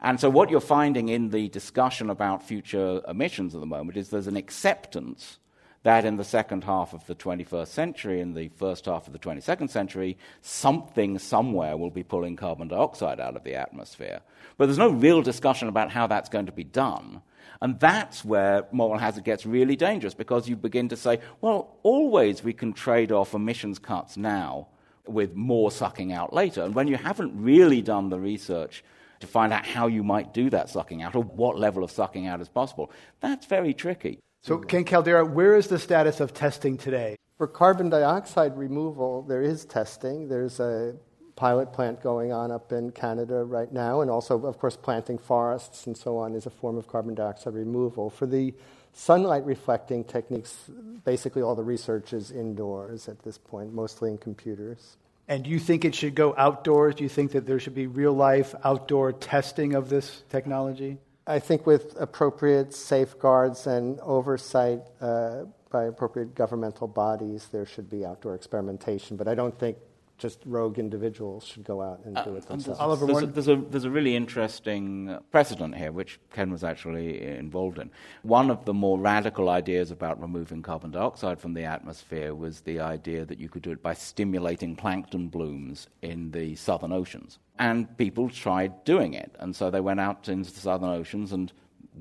[0.01, 4.09] And so, what you're finding in the discussion about future emissions at the moment is
[4.09, 5.39] there's an acceptance
[5.83, 9.19] that in the second half of the 21st century, in the first half of the
[9.19, 14.19] 22nd century, something somewhere will be pulling carbon dioxide out of the atmosphere.
[14.57, 17.21] But there's no real discussion about how that's going to be done.
[17.61, 22.43] And that's where moral hazard gets really dangerous because you begin to say, well, always
[22.43, 24.67] we can trade off emissions cuts now
[25.07, 26.63] with more sucking out later.
[26.63, 28.83] And when you haven't really done the research
[29.21, 32.27] to find out how you might do that sucking out or what level of sucking
[32.27, 34.19] out is possible, that's very tricky.
[34.41, 37.17] So, Ken Caldeira, where is the status of testing today?
[37.37, 40.29] For carbon dioxide removal, there is testing.
[40.29, 40.95] There's a
[41.35, 45.87] pilot plant going on up in Canada right now, and also, of course, planting forests
[45.87, 48.09] and so on is a form of carbon dioxide removal.
[48.09, 48.53] For the
[48.93, 50.55] sunlight reflecting techniques,
[51.03, 54.97] basically all the research is indoors at this point, mostly in computers.
[55.27, 56.95] And do you think it should go outdoors?
[56.95, 60.97] Do you think that there should be real life outdoor testing of this technology?
[61.29, 68.03] I think with appropriate safeguards and oversight uh, by appropriate governmental bodies, there should be
[68.03, 69.15] outdoor experimentation.
[69.15, 69.77] But I don't think
[70.19, 72.79] just rogue individuals should go out and do it uh, themselves.
[72.79, 77.25] Oliver there's, a, there's, a, there's a really interesting precedent here, which Ken was actually
[77.25, 77.89] involved in.
[78.21, 82.79] One of the more radical ideas about removing carbon dioxide from the atmosphere was the
[82.79, 87.39] idea that you could do it by stimulating plankton blooms in the southern oceans.
[87.57, 89.35] And people tried doing it.
[89.39, 91.51] And so they went out into the southern oceans and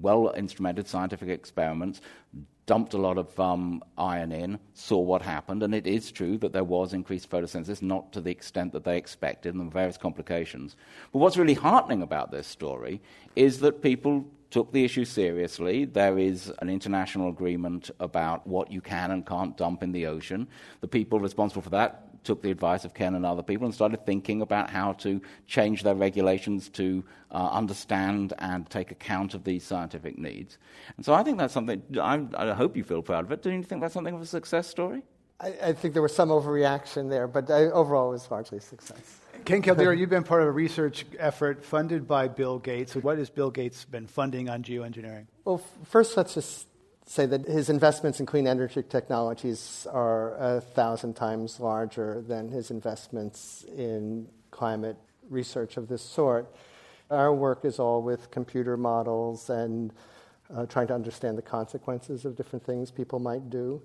[0.01, 2.01] well instrumented scientific experiments,
[2.69, 6.53] dumped a lot of um, iron in, saw what happened, and it is true that
[6.53, 10.77] there was increased photosynthesis, not to the extent that they expected, and various complications.
[11.11, 13.01] But what's really heartening about this story
[13.35, 15.87] is that people took the issue seriously.
[15.87, 20.47] There is an international agreement about what you can and can't dump in the ocean.
[20.83, 24.05] The people responsible for that took the advice of Ken and other people and started
[24.05, 29.65] thinking about how to change their regulations to uh, understand and take account of these
[29.65, 30.59] scientific needs.
[30.97, 33.43] And so I think that's something, I, I hope you feel proud of it.
[33.43, 35.03] Do you think that's something of a success story?
[35.41, 38.61] I, I think there was some overreaction there, but I, overall it was largely a
[38.61, 39.21] success.
[39.47, 42.95] Ken Caldeira, you've been part of a research effort funded by Bill Gates.
[42.95, 45.29] What has Bill Gates been funding on geoengineering?
[45.47, 46.68] Well, first, let's just
[47.09, 52.71] say that his investments in clean energy technologies are a thousand times larger than his
[52.71, 54.97] investments in climate
[55.31, 56.55] research of this sort.
[57.11, 59.93] Our work is all with computer models and
[60.55, 63.81] uh, trying to understand the consequences of different things people might do.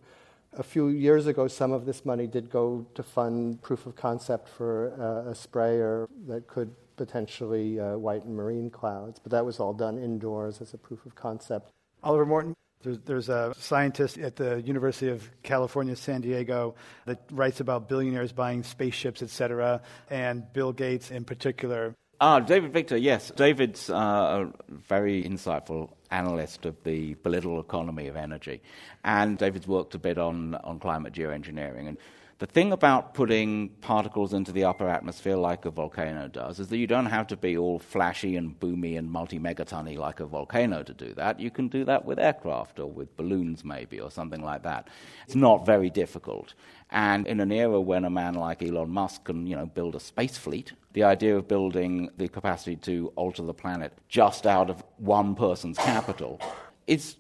[0.57, 4.49] A few years ago, some of this money did go to fund proof of concept
[4.49, 9.73] for uh, a sprayer that could potentially uh, whiten marine clouds, but that was all
[9.73, 11.71] done indoors as a proof of concept.
[12.03, 12.53] Oliver Morton,
[12.83, 18.31] there's, there's, a scientist at the University of California, San Diego, that writes about billionaires
[18.31, 21.95] buying spaceships, etc., and Bill Gates in particular.
[22.21, 23.31] Ah, David Victor, yes.
[23.35, 28.61] David's uh, a very insightful analyst of the political economy of energy.
[29.03, 31.87] And David's worked a bit on, on climate geoengineering.
[31.87, 31.97] And
[32.39, 36.77] the thing about putting particles into the upper atmosphere like a volcano does is that
[36.77, 40.83] you don't have to be all flashy and boomy and multi megatonny like a volcano
[40.83, 41.39] to do that.
[41.39, 44.89] You can do that with aircraft or with balloons, maybe, or something like that.
[45.25, 46.53] It's not very difficult.
[46.89, 49.99] And in an era when a man like Elon Musk can, you know, build a
[49.99, 54.83] space fleet, the idea of building the capacity to alter the planet just out of
[54.97, 56.41] one person's capital
[56.87, 57.15] is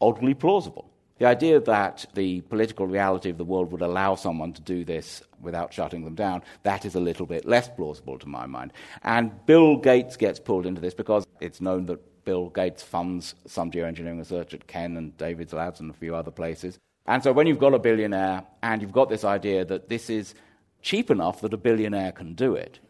[0.00, 0.90] oddly plausible.
[1.18, 5.22] The idea that the political reality of the world would allow someone to do this
[5.40, 8.72] without shutting them down, that is a little bit less plausible to my mind.
[9.04, 13.70] And Bill Gates gets pulled into this because it's known that Bill Gates funds some
[13.70, 16.78] geoengineering research at Ken and David's labs and a few other places.
[17.06, 20.34] And so when you've got a billionaire and you've got this idea that this is
[20.82, 22.80] cheap enough that a billionaire can do it,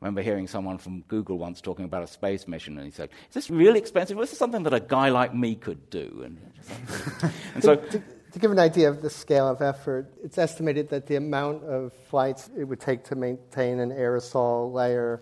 [0.00, 3.10] I remember hearing someone from Google once talking about a space mission, and he said,
[3.28, 4.16] Is this really expensive?
[4.16, 6.22] Well, this something that a guy like me could do.
[6.24, 7.76] And, and so.
[7.76, 11.64] to, to give an idea of the scale of effort, it's estimated that the amount
[11.64, 15.20] of flights it would take to maintain an aerosol layer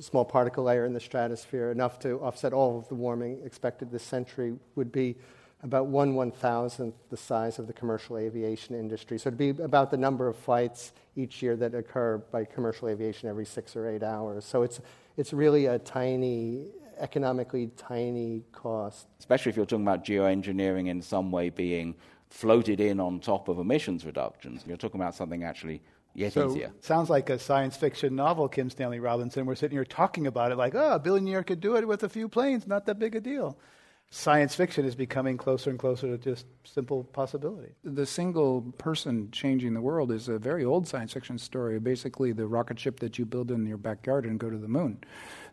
[0.00, 4.02] small particle layer in the stratosphere, enough to offset all of the warming expected this
[4.02, 5.16] century, would be
[5.62, 9.18] about one one thousandth the size of the commercial aviation industry.
[9.18, 13.28] So it'd be about the number of flights each year that occur by commercial aviation
[13.28, 14.44] every six or eight hours.
[14.44, 14.80] So it's
[15.16, 16.66] it's really a tiny,
[16.98, 19.06] economically tiny cost.
[19.18, 21.94] Especially if you're talking about geoengineering in some way being
[22.28, 24.64] floated in on top of emissions reductions.
[24.66, 25.82] You're talking about something actually
[26.14, 26.72] yet so easier.
[26.80, 29.46] Sounds like a science fiction novel, Kim Stanley Robinson.
[29.46, 32.08] We're sitting here talking about it like, oh, a billionaire could do it with a
[32.08, 33.56] few planes, not that big a deal
[34.14, 37.72] science fiction is becoming closer and closer to just simple possibility.
[37.82, 42.46] The single person changing the world is a very old science fiction story, basically the
[42.46, 44.98] rocket ship that you build in your backyard and go to the moon.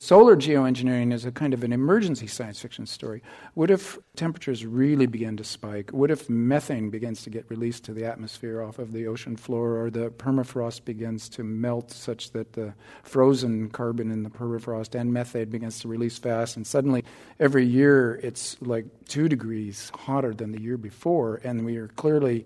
[0.02, 3.22] Solar geoengineering is a kind of an emergency science fiction story.
[3.54, 5.90] What if temperatures really begin to spike?
[5.92, 9.76] What if methane begins to get released to the atmosphere off of the ocean floor,
[9.78, 12.74] or the permafrost begins to melt such that the
[13.04, 17.04] frozen carbon in the permafrost and methane begins to release fast, and suddenly
[17.38, 22.46] every year it's like two degrees hotter than the year before, and we are clearly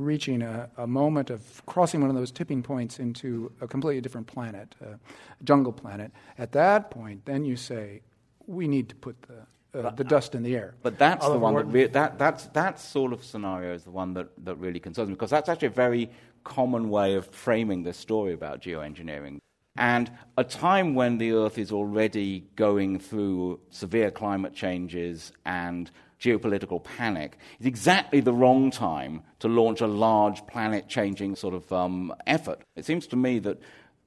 [0.00, 4.26] reaching a, a, moment of crossing one of those tipping points into a completely different
[4.26, 4.98] planet, a
[5.44, 6.12] jungle planet.
[6.38, 8.02] At that point, then you say,
[8.46, 10.74] we need to put the, uh, the dust in the air.
[10.82, 13.90] But that's Oliver the one that, re- that that's, that sort of scenario is the
[13.90, 16.10] one that, that really concerns me, because that's actually a very
[16.42, 19.38] common way of framing this story about geoengineering.
[19.76, 25.90] And a time when the Earth is already going through severe climate changes and
[26.20, 31.72] geopolitical panic is exactly the wrong time to launch a large planet changing sort of
[31.72, 32.60] um, effort.
[32.76, 33.58] It seems to me that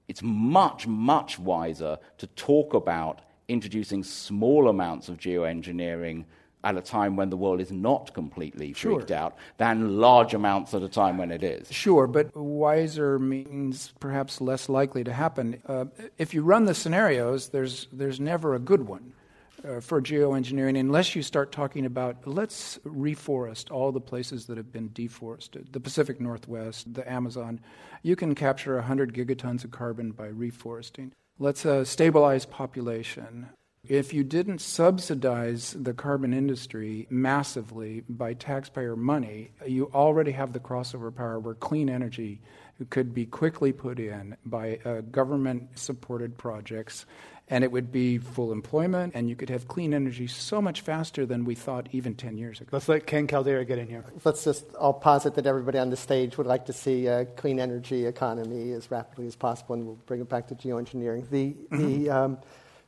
[0.07, 6.25] it's much, much wiser to talk about introducing small amounts of geoengineering
[6.63, 9.17] at a time when the world is not completely freaked sure.
[9.17, 11.69] out than large amounts at a time when it is.
[11.71, 15.61] Sure, but wiser means perhaps less likely to happen.
[15.65, 15.85] Uh,
[16.17, 19.13] if you run the scenarios, there's, there's never a good one
[19.67, 24.71] uh, for geoengineering unless you start talking about let's reforest all the places that have
[24.71, 27.59] been deforested the Pacific Northwest, the Amazon.
[28.01, 31.11] You can capture 100 gigatons of carbon by reforesting.
[31.39, 33.49] Let's uh, stabilize population.
[33.87, 40.61] If you didn't subsidize the carbon industry massively by taxpayer money, you already have the
[40.61, 42.39] crossover power where clean energy
[42.89, 47.05] could be quickly put in by uh, government supported projects
[47.53, 51.23] and it would be full employment, and you could have clean energy so much faster
[51.23, 52.69] than we thought even 10 years ago.
[52.71, 54.03] Let's let Ken Caldeira get in here.
[54.25, 57.59] Let's just, I'll posit that everybody on the stage would like to see a clean
[57.59, 61.29] energy economy as rapidly as possible, and we'll bring it back to geoengineering.
[61.29, 62.39] The, the, um,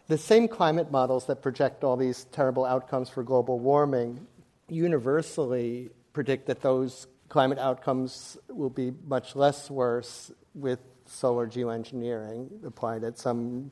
[0.07, 4.25] the same climate models that project all these terrible outcomes for global warming
[4.67, 13.03] universally predict that those climate outcomes will be much less worse with solar geoengineering applied
[13.03, 13.69] at some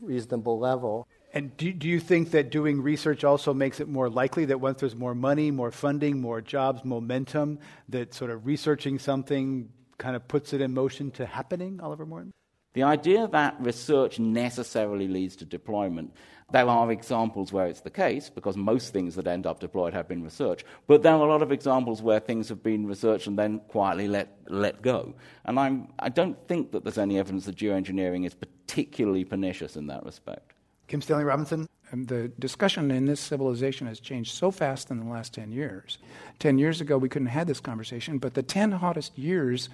[0.00, 1.06] reasonable level.
[1.32, 4.80] And do, do you think that doing research also makes it more likely that once
[4.80, 9.68] there's more money, more funding, more jobs, momentum, that sort of researching something
[9.98, 12.32] kind of puts it in motion to happening, Oliver Morton?
[12.74, 16.12] The idea that research necessarily leads to deployment,
[16.50, 20.08] there are examples where it's the case, because most things that end up deployed have
[20.08, 20.64] been research.
[20.88, 24.08] But there are a lot of examples where things have been researched and then quietly
[24.08, 25.14] let, let go.
[25.44, 29.86] And I'm, I don't think that there's any evidence that geoengineering is particularly pernicious in
[29.86, 30.52] that respect.
[30.88, 31.68] Kim Stanley Robinson?
[31.90, 35.98] And the discussion in this civilization has changed so fast in the last 10 years.
[36.40, 39.68] 10 years ago, we couldn't have had this conversation, but the 10 hottest years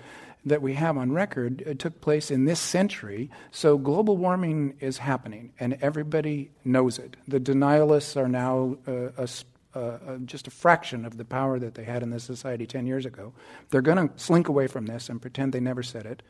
[0.45, 3.31] that we have on record uh, took place in this century.
[3.51, 7.17] So global warming is happening, and everybody knows it.
[7.29, 9.29] The denialists are now uh, a,
[9.73, 12.87] uh, uh, just a fraction of the power that they had in this society 10
[12.87, 13.33] years ago.
[13.71, 16.23] They're going to slink away from this and pretend they never said it.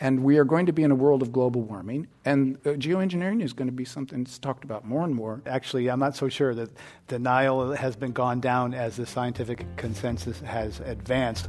[0.00, 2.08] And we are going to be in a world of global warming.
[2.24, 5.42] And uh, geoengineering is going to be something that's talked about more and more.
[5.46, 6.70] Actually, I'm not so sure that
[7.06, 11.48] denial has been gone down as the scientific consensus has advanced.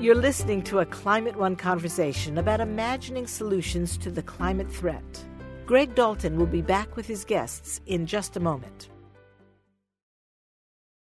[0.00, 5.24] You're listening to a Climate One conversation about imagining solutions to the climate threat.
[5.66, 8.90] Greg Dalton will be back with his guests in just a moment.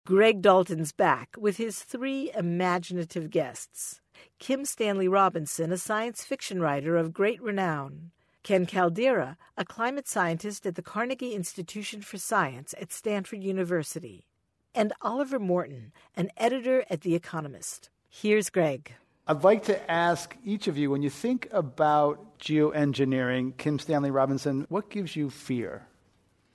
[0.08, 4.02] Greg Dalton's back with his three imaginative guests
[4.40, 8.10] Kim Stanley Robinson, a science fiction writer of great renown,
[8.42, 14.26] Ken Caldeira, a climate scientist at the Carnegie Institution for Science at Stanford University,
[14.74, 17.91] and Oliver Morton, an editor at The Economist.
[18.14, 18.91] Here's Greg.
[19.26, 24.66] I'd like to ask each of you when you think about geoengineering, Kim Stanley Robinson,
[24.68, 25.88] what gives you fear?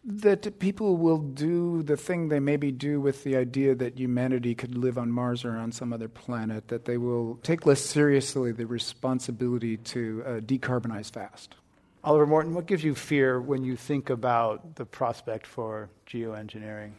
[0.05, 4.77] That people will do the thing they maybe do with the idea that humanity could
[4.77, 8.67] live on Mars or on some other planet, that they will take less seriously the
[8.67, 11.57] responsibility to uh, decarbonize fast.
[12.05, 16.93] Oliver Morton, what gives you fear when you think about the prospect for geoengineering?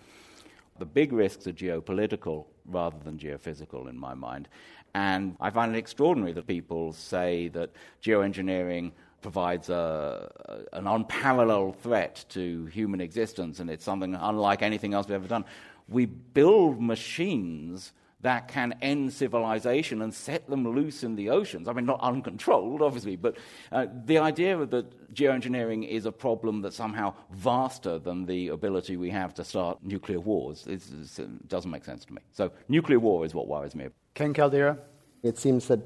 [0.79, 4.47] The big risks are geopolitical rather than geophysical, in my mind.
[4.93, 7.71] And I find it extraordinary that people say that
[8.03, 8.91] geoengineering
[9.21, 10.31] provides a,
[10.73, 15.45] an unparalleled threat to human existence and it's something unlike anything else we've ever done.
[15.89, 21.67] We build machines that can end civilization and set them loose in the oceans.
[21.67, 23.37] I mean, not uncontrolled, obviously, but
[23.71, 29.11] uh, the idea that geoengineering is a problem that's somehow vaster than the ability we
[29.11, 32.21] have to start nuclear wars is, is, doesn't make sense to me.
[32.31, 33.89] So, nuclear war is what worries me.
[34.15, 34.79] Ken Caldeira?
[35.21, 35.81] It seems that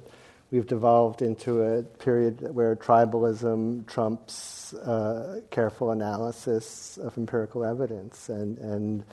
[0.52, 8.58] we've devolved into a period where tribalism trumps uh, careful analysis of empirical evidence and,
[8.60, 9.04] and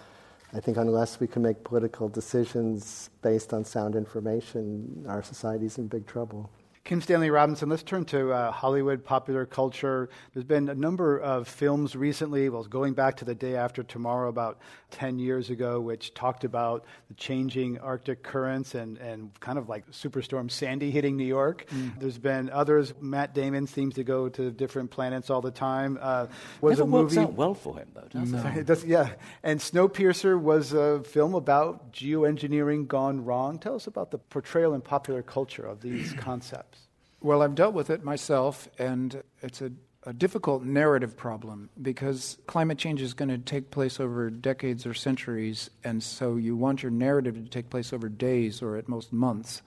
[0.55, 5.88] I think unless we can make political decisions based on sound information, our society's in
[5.88, 6.51] big trouble.
[6.89, 10.09] Kim Stanley Robinson, let's turn to uh, Hollywood popular culture.
[10.32, 14.30] There's been a number of films recently, well, going back to the day after tomorrow,
[14.30, 14.59] about
[14.93, 19.86] 10 years ago, which talked about the changing Arctic currents and, and kind of like
[19.91, 21.66] Superstorm Sandy hitting New York.
[21.68, 22.01] Mm.
[22.01, 22.95] There's been others.
[23.03, 25.99] Matt Damon seems to go to different planets all the time.
[26.01, 26.28] Uh,
[26.62, 28.39] was Never a movie, works out well for him, though, does no.
[28.57, 28.64] it?
[28.64, 29.11] Does, yeah.
[29.43, 33.59] And Snowpiercer was a film about geoengineering gone wrong.
[33.59, 36.78] Tell us about the portrayal in popular culture of these concepts.
[37.21, 39.73] Well, I've dealt with it myself, and it's a,
[40.05, 44.95] a difficult narrative problem because climate change is going to take place over decades or
[44.95, 49.12] centuries, and so you want your narrative to take place over days or at most
[49.12, 49.62] months.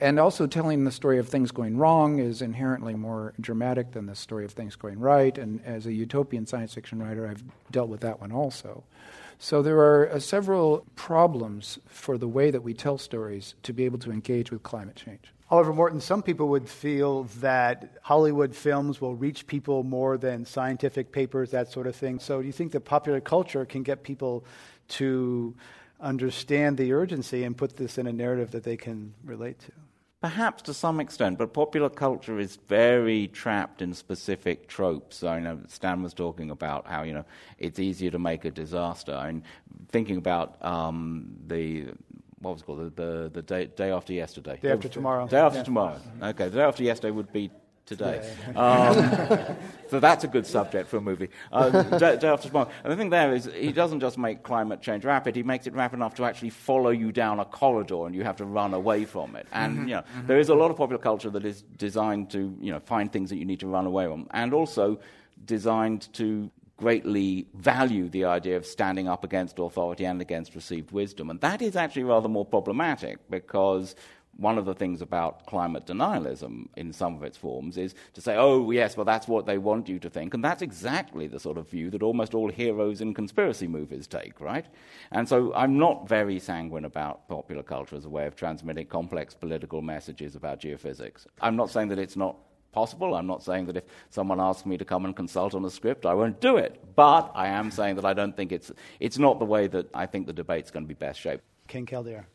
[0.00, 4.16] And also, telling the story of things going wrong is inherently more dramatic than the
[4.16, 5.38] story of things going right.
[5.38, 8.82] And as a utopian science fiction writer, I've dealt with that one also.
[9.38, 13.84] So, there are uh, several problems for the way that we tell stories to be
[13.84, 15.32] able to engage with climate change.
[15.48, 21.12] Oliver Morton, some people would feel that Hollywood films will reach people more than scientific
[21.12, 22.18] papers, that sort of thing.
[22.18, 24.44] So, do you think that popular culture can get people
[24.88, 25.54] to
[26.00, 29.72] understand the urgency and put this in a narrative that they can relate to?
[30.20, 35.22] Perhaps to some extent, but popular culture is very trapped in specific tropes.
[35.22, 37.24] I know Stan was talking about how you know
[37.58, 39.12] it's easier to make a disaster.
[39.12, 39.42] And
[39.90, 41.86] thinking about um, the
[42.46, 42.96] what was it called?
[42.96, 44.58] The, the, the day, day after yesterday.
[44.60, 45.26] Day after tomorrow.
[45.26, 45.64] Day after yeah.
[45.64, 46.00] tomorrow.
[46.22, 47.50] Okay, the day after yesterday would be
[47.86, 48.32] today.
[48.56, 49.56] Um,
[49.88, 51.28] so that's a good subject for a movie.
[51.52, 52.70] Uh, day, day, after tomorrow.
[52.82, 55.74] And the thing there is, he doesn't just make climate change rapid, he makes it
[55.74, 59.04] rapid enough to actually follow you down a corridor and you have to run away
[59.04, 59.46] from it.
[59.52, 60.26] And, mm-hmm, you know, mm-hmm.
[60.26, 63.30] there is a lot of popular culture that is designed to, you know, find things
[63.30, 64.26] that you need to run away from.
[64.30, 64.98] And also
[65.44, 71.30] designed to greatly value the idea of standing up against authority and against received wisdom.
[71.30, 73.94] And that is actually rather more problematic because
[74.36, 78.36] one of the things about climate denialism in some of its forms is to say,
[78.36, 80.34] oh, yes, well, that's what they want you to think.
[80.34, 84.38] And that's exactly the sort of view that almost all heroes in conspiracy movies take,
[84.40, 84.66] right?
[85.10, 89.32] And so I'm not very sanguine about popular culture as a way of transmitting complex
[89.32, 91.26] political messages about geophysics.
[91.40, 92.36] I'm not saying that it's not
[92.76, 93.14] possible.
[93.14, 96.04] I'm not saying that if someone asks me to come and consult on a script,
[96.04, 96.72] I won't do it.
[96.94, 98.70] But I am saying that I don't think it's,
[99.00, 101.42] it's not the way that I think the debate's going to be best shaped.
[101.68, 102.26] Ken Caldeira.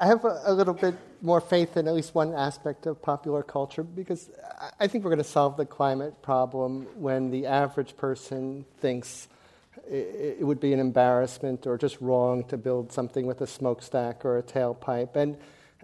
[0.00, 3.42] I have a, a, little bit more faith in at least one aspect of popular
[3.42, 4.30] culture because
[4.78, 9.26] I think we're going to solve the climate problem when the average person thinks
[9.88, 14.24] it, it would be an embarrassment or just wrong to build something with a smokestack
[14.24, 15.16] or a tailpipe.
[15.16, 15.36] And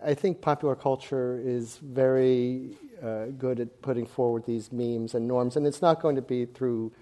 [0.04, 5.56] I think popular culture is very uh, good at putting forward these memes and norms,
[5.56, 6.92] and it's not going to be through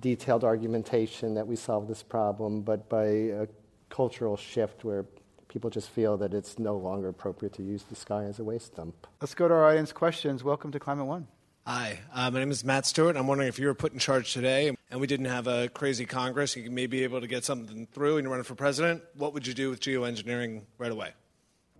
[0.00, 3.46] detailed argumentation that we solve this problem, but by a
[3.88, 5.06] cultural shift where
[5.48, 8.76] people just feel that it's no longer appropriate to use the sky as a waste
[8.76, 9.06] dump.
[9.20, 10.44] Let's go to our audience questions.
[10.44, 11.26] Welcome to Climate One.
[11.66, 13.16] Hi, uh, my name is Matt Stewart.
[13.16, 16.06] I'm wondering if you were put in charge today and we didn't have a crazy
[16.06, 19.02] Congress, you may be able to get something through and you're running for president.
[19.14, 21.12] What would you do with geoengineering right away?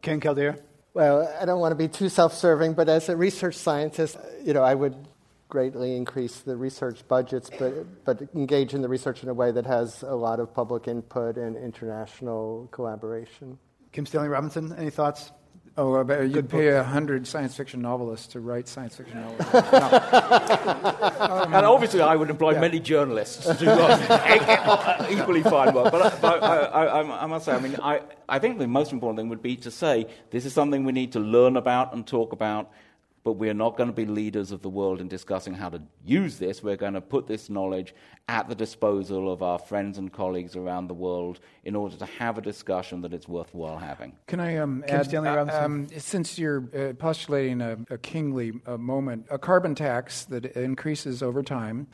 [0.03, 0.59] Ken Caldeira
[0.95, 4.63] well, I don't want to be too self-serving, but as a research scientist, you know,
[4.63, 4.97] I would
[5.49, 9.67] greatly increase the research budgets, but but engage in the research in a way that
[9.67, 13.59] has a lot of public input and international collaboration.
[13.93, 15.33] Kim Stanley Robinson, any thoughts?
[15.79, 19.41] Oh, I bet you'd pay a hundred science fiction novelists to write science fiction novels.
[21.21, 22.61] um, and obviously, I would employ yeah.
[22.61, 23.71] many journalists to do
[25.17, 25.93] equally fine work.
[25.93, 29.21] But, but I, I, I, must say, I mean, I, I think the most important
[29.21, 32.33] thing would be to say this is something we need to learn about and talk
[32.33, 32.73] about
[33.29, 36.39] but we're not going to be leaders of the world in discussing how to use
[36.39, 36.63] this.
[36.63, 37.95] We're going to put this knowledge
[38.27, 42.39] at the disposal of our friends and colleagues around the world in order to have
[42.39, 44.15] a discussion that it's worthwhile having.
[44.29, 45.63] Can I um, Kim add, Stanley uh, Robinson?
[45.63, 51.23] um, since you're uh, postulating a, a kingly uh, moment, a carbon tax that increases
[51.23, 51.87] over time,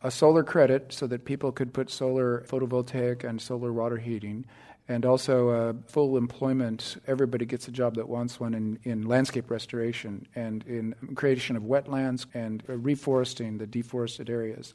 [0.00, 4.46] a solar credit so that people could put solar photovoltaic and solar water heating,
[4.88, 6.96] and also uh, full employment.
[7.06, 11.62] Everybody gets a job that wants one in, in landscape restoration and in creation of
[11.62, 14.74] wetlands and reforesting the deforested areas.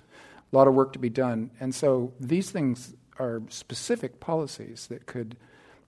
[0.51, 1.49] A lot of work to be done.
[1.59, 5.35] And so these things are specific policies that could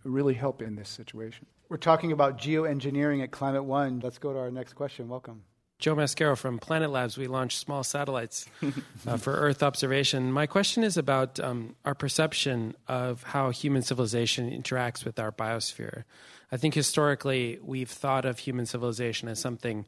[0.03, 1.45] really help in this situation.
[1.69, 3.99] We're talking about geoengineering at Climate One.
[3.99, 5.07] Let's go to our next question.
[5.07, 5.43] Welcome.
[5.77, 7.17] Joe Mascaro from Planet Labs.
[7.17, 8.45] We launched small satellites
[9.07, 10.31] uh, for Earth observation.
[10.31, 16.03] My question is about um, our perception of how human civilization interacts with our biosphere.
[16.51, 19.85] I think historically we've thought of human civilization as something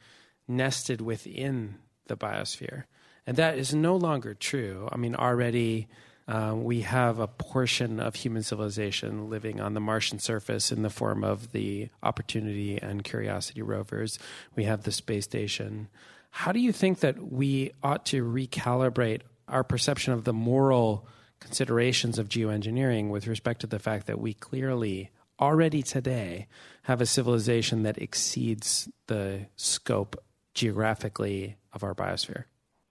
[0.47, 1.75] nested within
[2.07, 2.83] the biosphere.
[3.25, 4.87] And that is no longer true.
[4.91, 5.87] I mean, already
[6.27, 10.89] um, we have a portion of human civilization living on the Martian surface in the
[10.89, 14.19] form of the Opportunity and Curiosity rovers.
[14.55, 15.87] We have the space station.
[16.31, 21.07] How do you think that we ought to recalibrate our perception of the moral
[21.39, 26.47] considerations of geoengineering with respect to the fact that we clearly already today
[26.83, 30.21] have a civilization that exceeds the scope
[30.53, 32.45] geographically of our biosphere?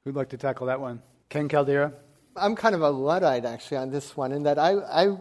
[0.05, 1.03] Who'd like to tackle that one?
[1.28, 1.93] Ken Caldeira?
[2.39, 5.16] I'm kind of a Luddite actually on this one, in that I, I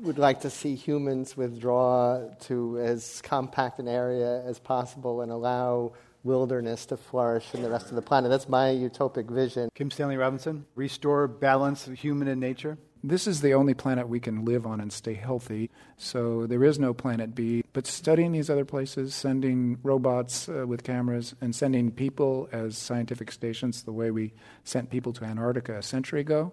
[0.00, 5.92] would like to see humans withdraw to as compact an area as possible and allow
[6.24, 8.30] wilderness to flourish in the rest of the planet.
[8.30, 9.70] That's my utopic vision.
[9.74, 10.66] Kim Stanley Robinson?
[10.74, 12.78] Restore balance of human and nature?
[13.04, 16.78] This is the only planet we can live on and stay healthy, so there is
[16.78, 17.64] no planet B.
[17.72, 23.32] But studying these other places, sending robots uh, with cameras, and sending people as scientific
[23.32, 26.52] stations the way we sent people to Antarctica a century ago,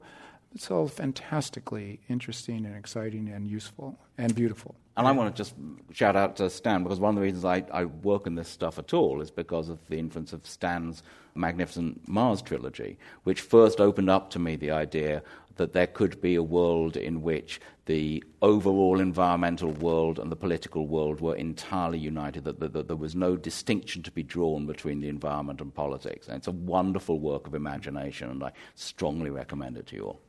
[0.56, 4.76] it's all fantastically interesting and exciting and useful and beautiful.
[4.97, 5.54] And I want to just
[5.93, 8.80] shout out to Stan because one of the reasons I, I work in this stuff
[8.80, 11.04] at all is because of the influence of Stan's
[11.36, 15.22] magnificent Mars trilogy, which first opened up to me the idea
[15.60, 20.88] that there could be a world in which the overall environmental world and the political
[20.88, 25.01] world were entirely united, that, that, that, there was no distinction to be drawn between
[25.01, 26.28] the environment and politics.
[26.28, 30.22] And it's a wonderful work of imagination, and I strongly recommend it to you all.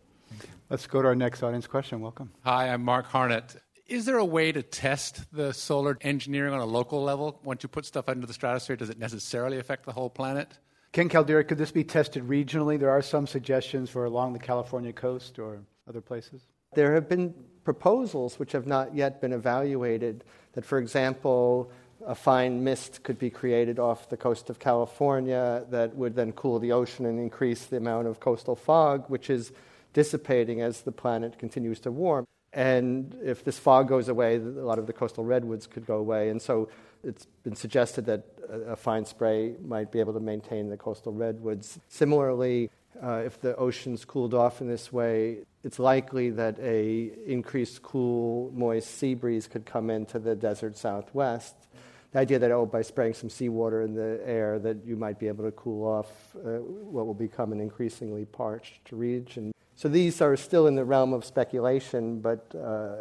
[0.68, 2.00] Let's go to our next audience question.
[2.00, 2.32] Welcome.
[2.44, 3.56] Hi, I'm Mark Harnett.
[3.86, 7.40] Is there a way to test the solar engineering on a local level?
[7.42, 10.58] Once you put stuff into the stratosphere, does it necessarily affect the whole planet?
[10.92, 12.78] Ken Caldeira, could this be tested regionally?
[12.78, 16.42] There are some suggestions for along the California coast or other places.
[16.74, 17.32] There have been
[17.62, 20.24] proposals which have not yet been evaluated
[20.54, 21.70] that, for example,
[22.04, 26.58] a fine mist could be created off the coast of California that would then cool
[26.58, 29.52] the ocean and increase the amount of coastal fog, which is
[29.92, 32.26] dissipating as the planet continues to warm.
[32.52, 36.30] And if this fog goes away, a lot of the coastal redwoods could go away.
[36.30, 36.68] And so
[37.02, 41.78] it's been suggested that a fine spray might be able to maintain the coastal redwoods.
[41.88, 42.70] Similarly,
[43.02, 48.50] uh, if the oceans cooled off in this way, it's likely that a increased cool,
[48.54, 51.54] moist sea breeze could come into the desert southwest.
[52.12, 55.28] The idea that, oh, by spraying some seawater in the air, that you might be
[55.28, 59.52] able to cool off uh, what will become an increasingly parched region.
[59.80, 62.96] So these are still in the realm of speculation, but uh,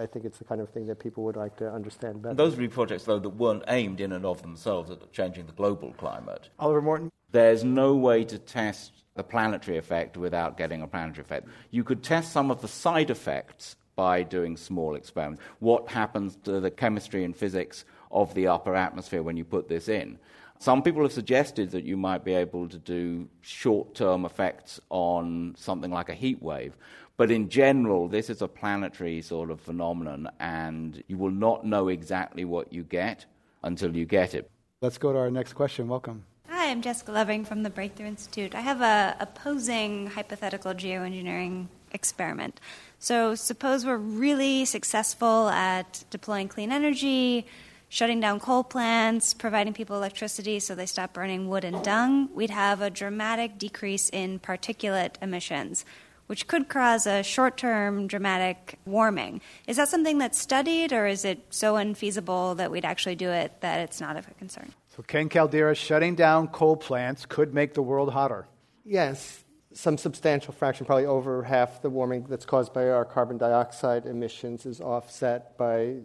[0.00, 2.36] I think it's the kind of thing that people would like to understand better.
[2.36, 5.52] Those would be projects, though, that weren't aimed in and of themselves at changing the
[5.52, 6.50] global climate.
[6.60, 7.10] Oliver Morton?
[7.32, 11.48] There's no way to test the planetary effect without getting a planetary effect.
[11.72, 15.42] You could test some of the side effects by doing small experiments.
[15.58, 19.88] What happens to the chemistry and physics of the upper atmosphere when you put this
[19.88, 20.16] in?
[20.60, 25.54] Some people have suggested that you might be able to do short term effects on
[25.56, 26.76] something like a heat wave.
[27.16, 31.88] But in general, this is a planetary sort of phenomenon, and you will not know
[31.88, 33.24] exactly what you get
[33.62, 34.50] until you get it.
[34.82, 35.88] Let's go to our next question.
[35.88, 36.24] Welcome.
[36.50, 38.54] Hi, I'm Jessica Loving from the Breakthrough Institute.
[38.54, 42.60] I have a opposing hypothetical geoengineering experiment.
[42.98, 47.46] So, suppose we're really successful at deploying clean energy,
[47.90, 52.48] shutting down coal plants, providing people electricity so they stop burning wood and dung, we'd
[52.48, 55.84] have a dramatic decrease in particulate emissions,
[56.28, 59.40] which could cause a short term dramatic warming.
[59.66, 63.60] Is that something that's studied, or is it so unfeasible that we'd actually do it
[63.60, 64.72] that it's not of a concern?
[64.96, 68.46] So, Ken Caldeira, shutting down coal plants could make the world hotter.
[68.84, 74.06] Yes, some substantial fraction, probably over half the warming that's caused by our carbon dioxide
[74.06, 75.96] emissions, is offset by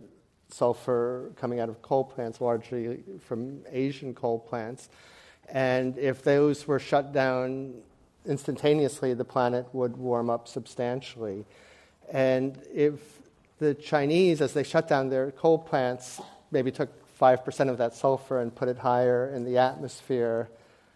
[0.55, 4.89] sulfur coming out of coal plants, largely from Asian coal plants.
[5.49, 7.73] And if those were shut down
[8.25, 11.45] instantaneously, the planet would warm up substantially.
[12.11, 12.99] And if
[13.59, 16.89] the Chinese, as they shut down their coal plants, maybe took
[17.19, 20.49] 5% of that sulfur and put it higher in the atmosphere,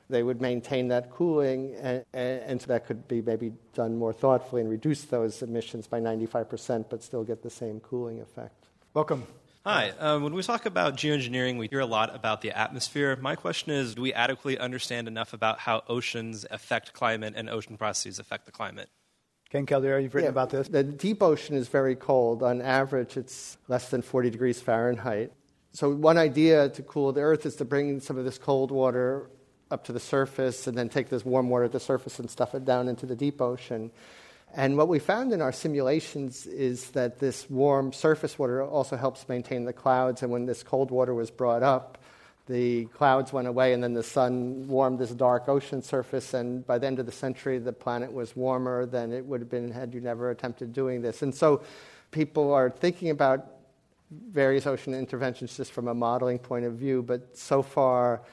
[0.09, 4.61] they would maintain that cooling, and, and, so that could be maybe done more thoughtfully
[4.61, 8.69] and reduce those emissions by 95%, but still get the same cooling effect.
[8.95, 9.27] Welcome.
[9.65, 9.91] Hi.
[9.99, 13.17] Um, when we talk about geoengineering, we hear a lot about the atmosphere.
[13.17, 17.75] My question is do we adequately understand enough about how oceans affect climate and ocean
[17.75, 18.89] processes affect the climate?
[19.49, 20.69] Ken Caldeira, you've written yeah, about this.
[20.69, 22.41] The deep ocean is very cold.
[22.41, 25.33] On average, it's less than 40 degrees Fahrenheit.
[25.73, 29.29] So, one idea to cool the Earth is to bring some of this cold water
[29.71, 32.55] up to the surface and then take this warm water at the surface and stuff
[32.55, 33.91] it down into the deep ocean.
[34.53, 39.29] And what we found in our simulations is that this warm surface water also helps
[39.29, 40.23] maintain the clouds.
[40.23, 41.97] And when this cold water was brought up,
[42.47, 46.33] the clouds went away, and then the sun warmed this dark ocean surface.
[46.33, 49.51] And by the end of the century, the planet was warmer than it would have
[49.51, 51.21] been had you never attempted doing this.
[51.21, 51.61] And so
[52.09, 53.45] people are thinking about
[54.09, 58.23] various ocean interventions just from a modeling point of view, but so far,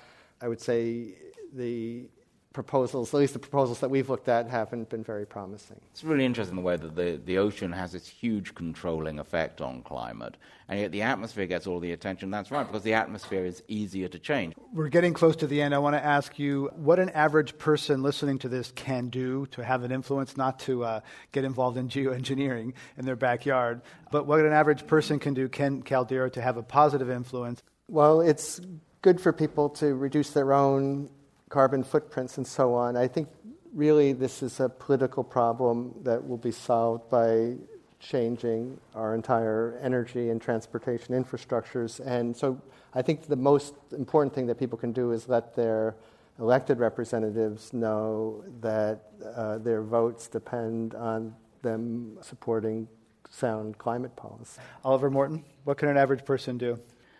[0.40, 1.14] I would say
[1.52, 2.08] the
[2.56, 5.78] proposals, at least the proposals that we've looked at, haven't been very promising.
[5.92, 9.82] It's really interesting the way that the, the ocean has this huge controlling effect on
[9.82, 12.30] climate, and yet the atmosphere gets all the attention.
[12.30, 14.54] That's right, because the atmosphere is easier to change.
[14.72, 15.74] We're getting close to the end.
[15.74, 19.62] I want to ask you what an average person listening to this can do to
[19.62, 21.00] have an influence, not to uh,
[21.32, 25.82] get involved in geoengineering in their backyard, but what an average person can do, Ken
[25.82, 27.62] Caldeira, to have a positive influence.
[27.88, 28.62] Well, it's
[29.02, 31.10] good for people to reduce their own
[31.56, 32.98] carbon footprints and so on.
[32.98, 33.28] I think
[33.72, 37.54] really this is a political problem that will be solved by
[37.98, 41.98] changing our entire energy and transportation infrastructures.
[42.06, 42.60] And so
[42.92, 45.96] I think the most important thing that people can do is let their
[46.38, 52.86] elected representatives know that uh, their votes depend on them supporting
[53.30, 54.60] sound climate policy.
[54.84, 56.78] Oliver Morton, what can an average person do?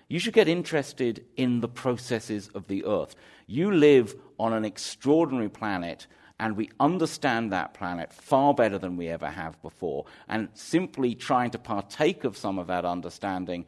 [0.09, 3.16] You should get interested in the processes of the earth.
[3.47, 6.07] You live on an extraordinary planet,
[6.38, 10.05] and we understand that planet far better than we ever have before.
[10.28, 13.64] And simply trying to partake of some of that understanding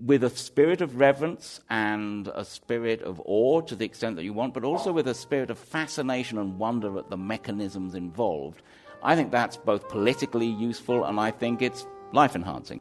[0.00, 4.32] with a spirit of reverence and a spirit of awe to the extent that you
[4.32, 8.62] want, but also with a spirit of fascination and wonder at the mechanisms involved.
[9.02, 12.80] I think that's both politically useful and I think it's life enhancing.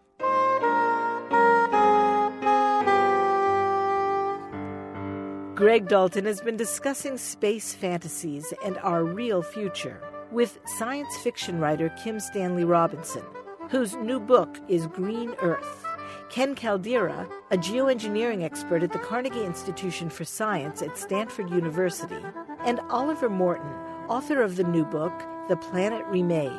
[5.58, 9.99] Greg Dalton has been discussing space fantasies and our real future
[10.32, 13.24] with science fiction writer Kim Stanley Robinson,
[13.72, 15.84] whose new book is Green Earth.
[16.30, 22.24] Ken Caldeira, a geoengineering expert at the Carnegie Institution for Science at Stanford University,
[22.64, 23.74] and Oliver Morton,
[24.10, 26.51] author of the new book, The Planet Remade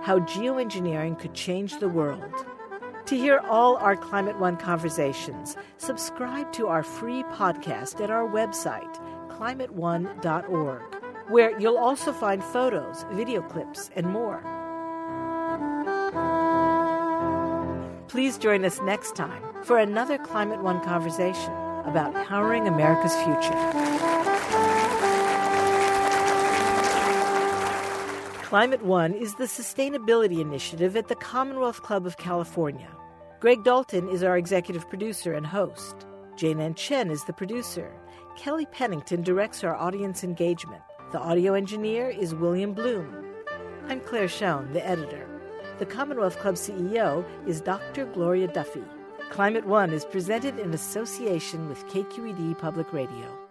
[0.00, 2.46] How Geoengineering Could Change the World.
[3.06, 8.92] To hear all our Climate One conversations, subscribe to our free podcast at our website,
[9.30, 10.82] climateone.org,
[11.28, 14.42] where you'll also find photos, video clips, and more.
[18.08, 21.52] Please join us next time for another Climate One conversation
[21.84, 23.54] about powering America's future.
[28.42, 32.95] Climate One is the sustainability initiative at the Commonwealth Club of California.
[33.38, 36.06] Greg Dalton is our executive producer and host.
[36.36, 37.92] Jane Ann Chen is the producer.
[38.34, 40.80] Kelly Pennington directs our audience engagement.
[41.12, 43.26] The audio engineer is William Bloom.
[43.88, 45.28] I'm Claire Schoen, the editor.
[45.78, 48.06] The Commonwealth Club CEO is Dr.
[48.06, 48.84] Gloria Duffy.
[49.28, 53.45] Climate One is presented in association with KQED Public Radio.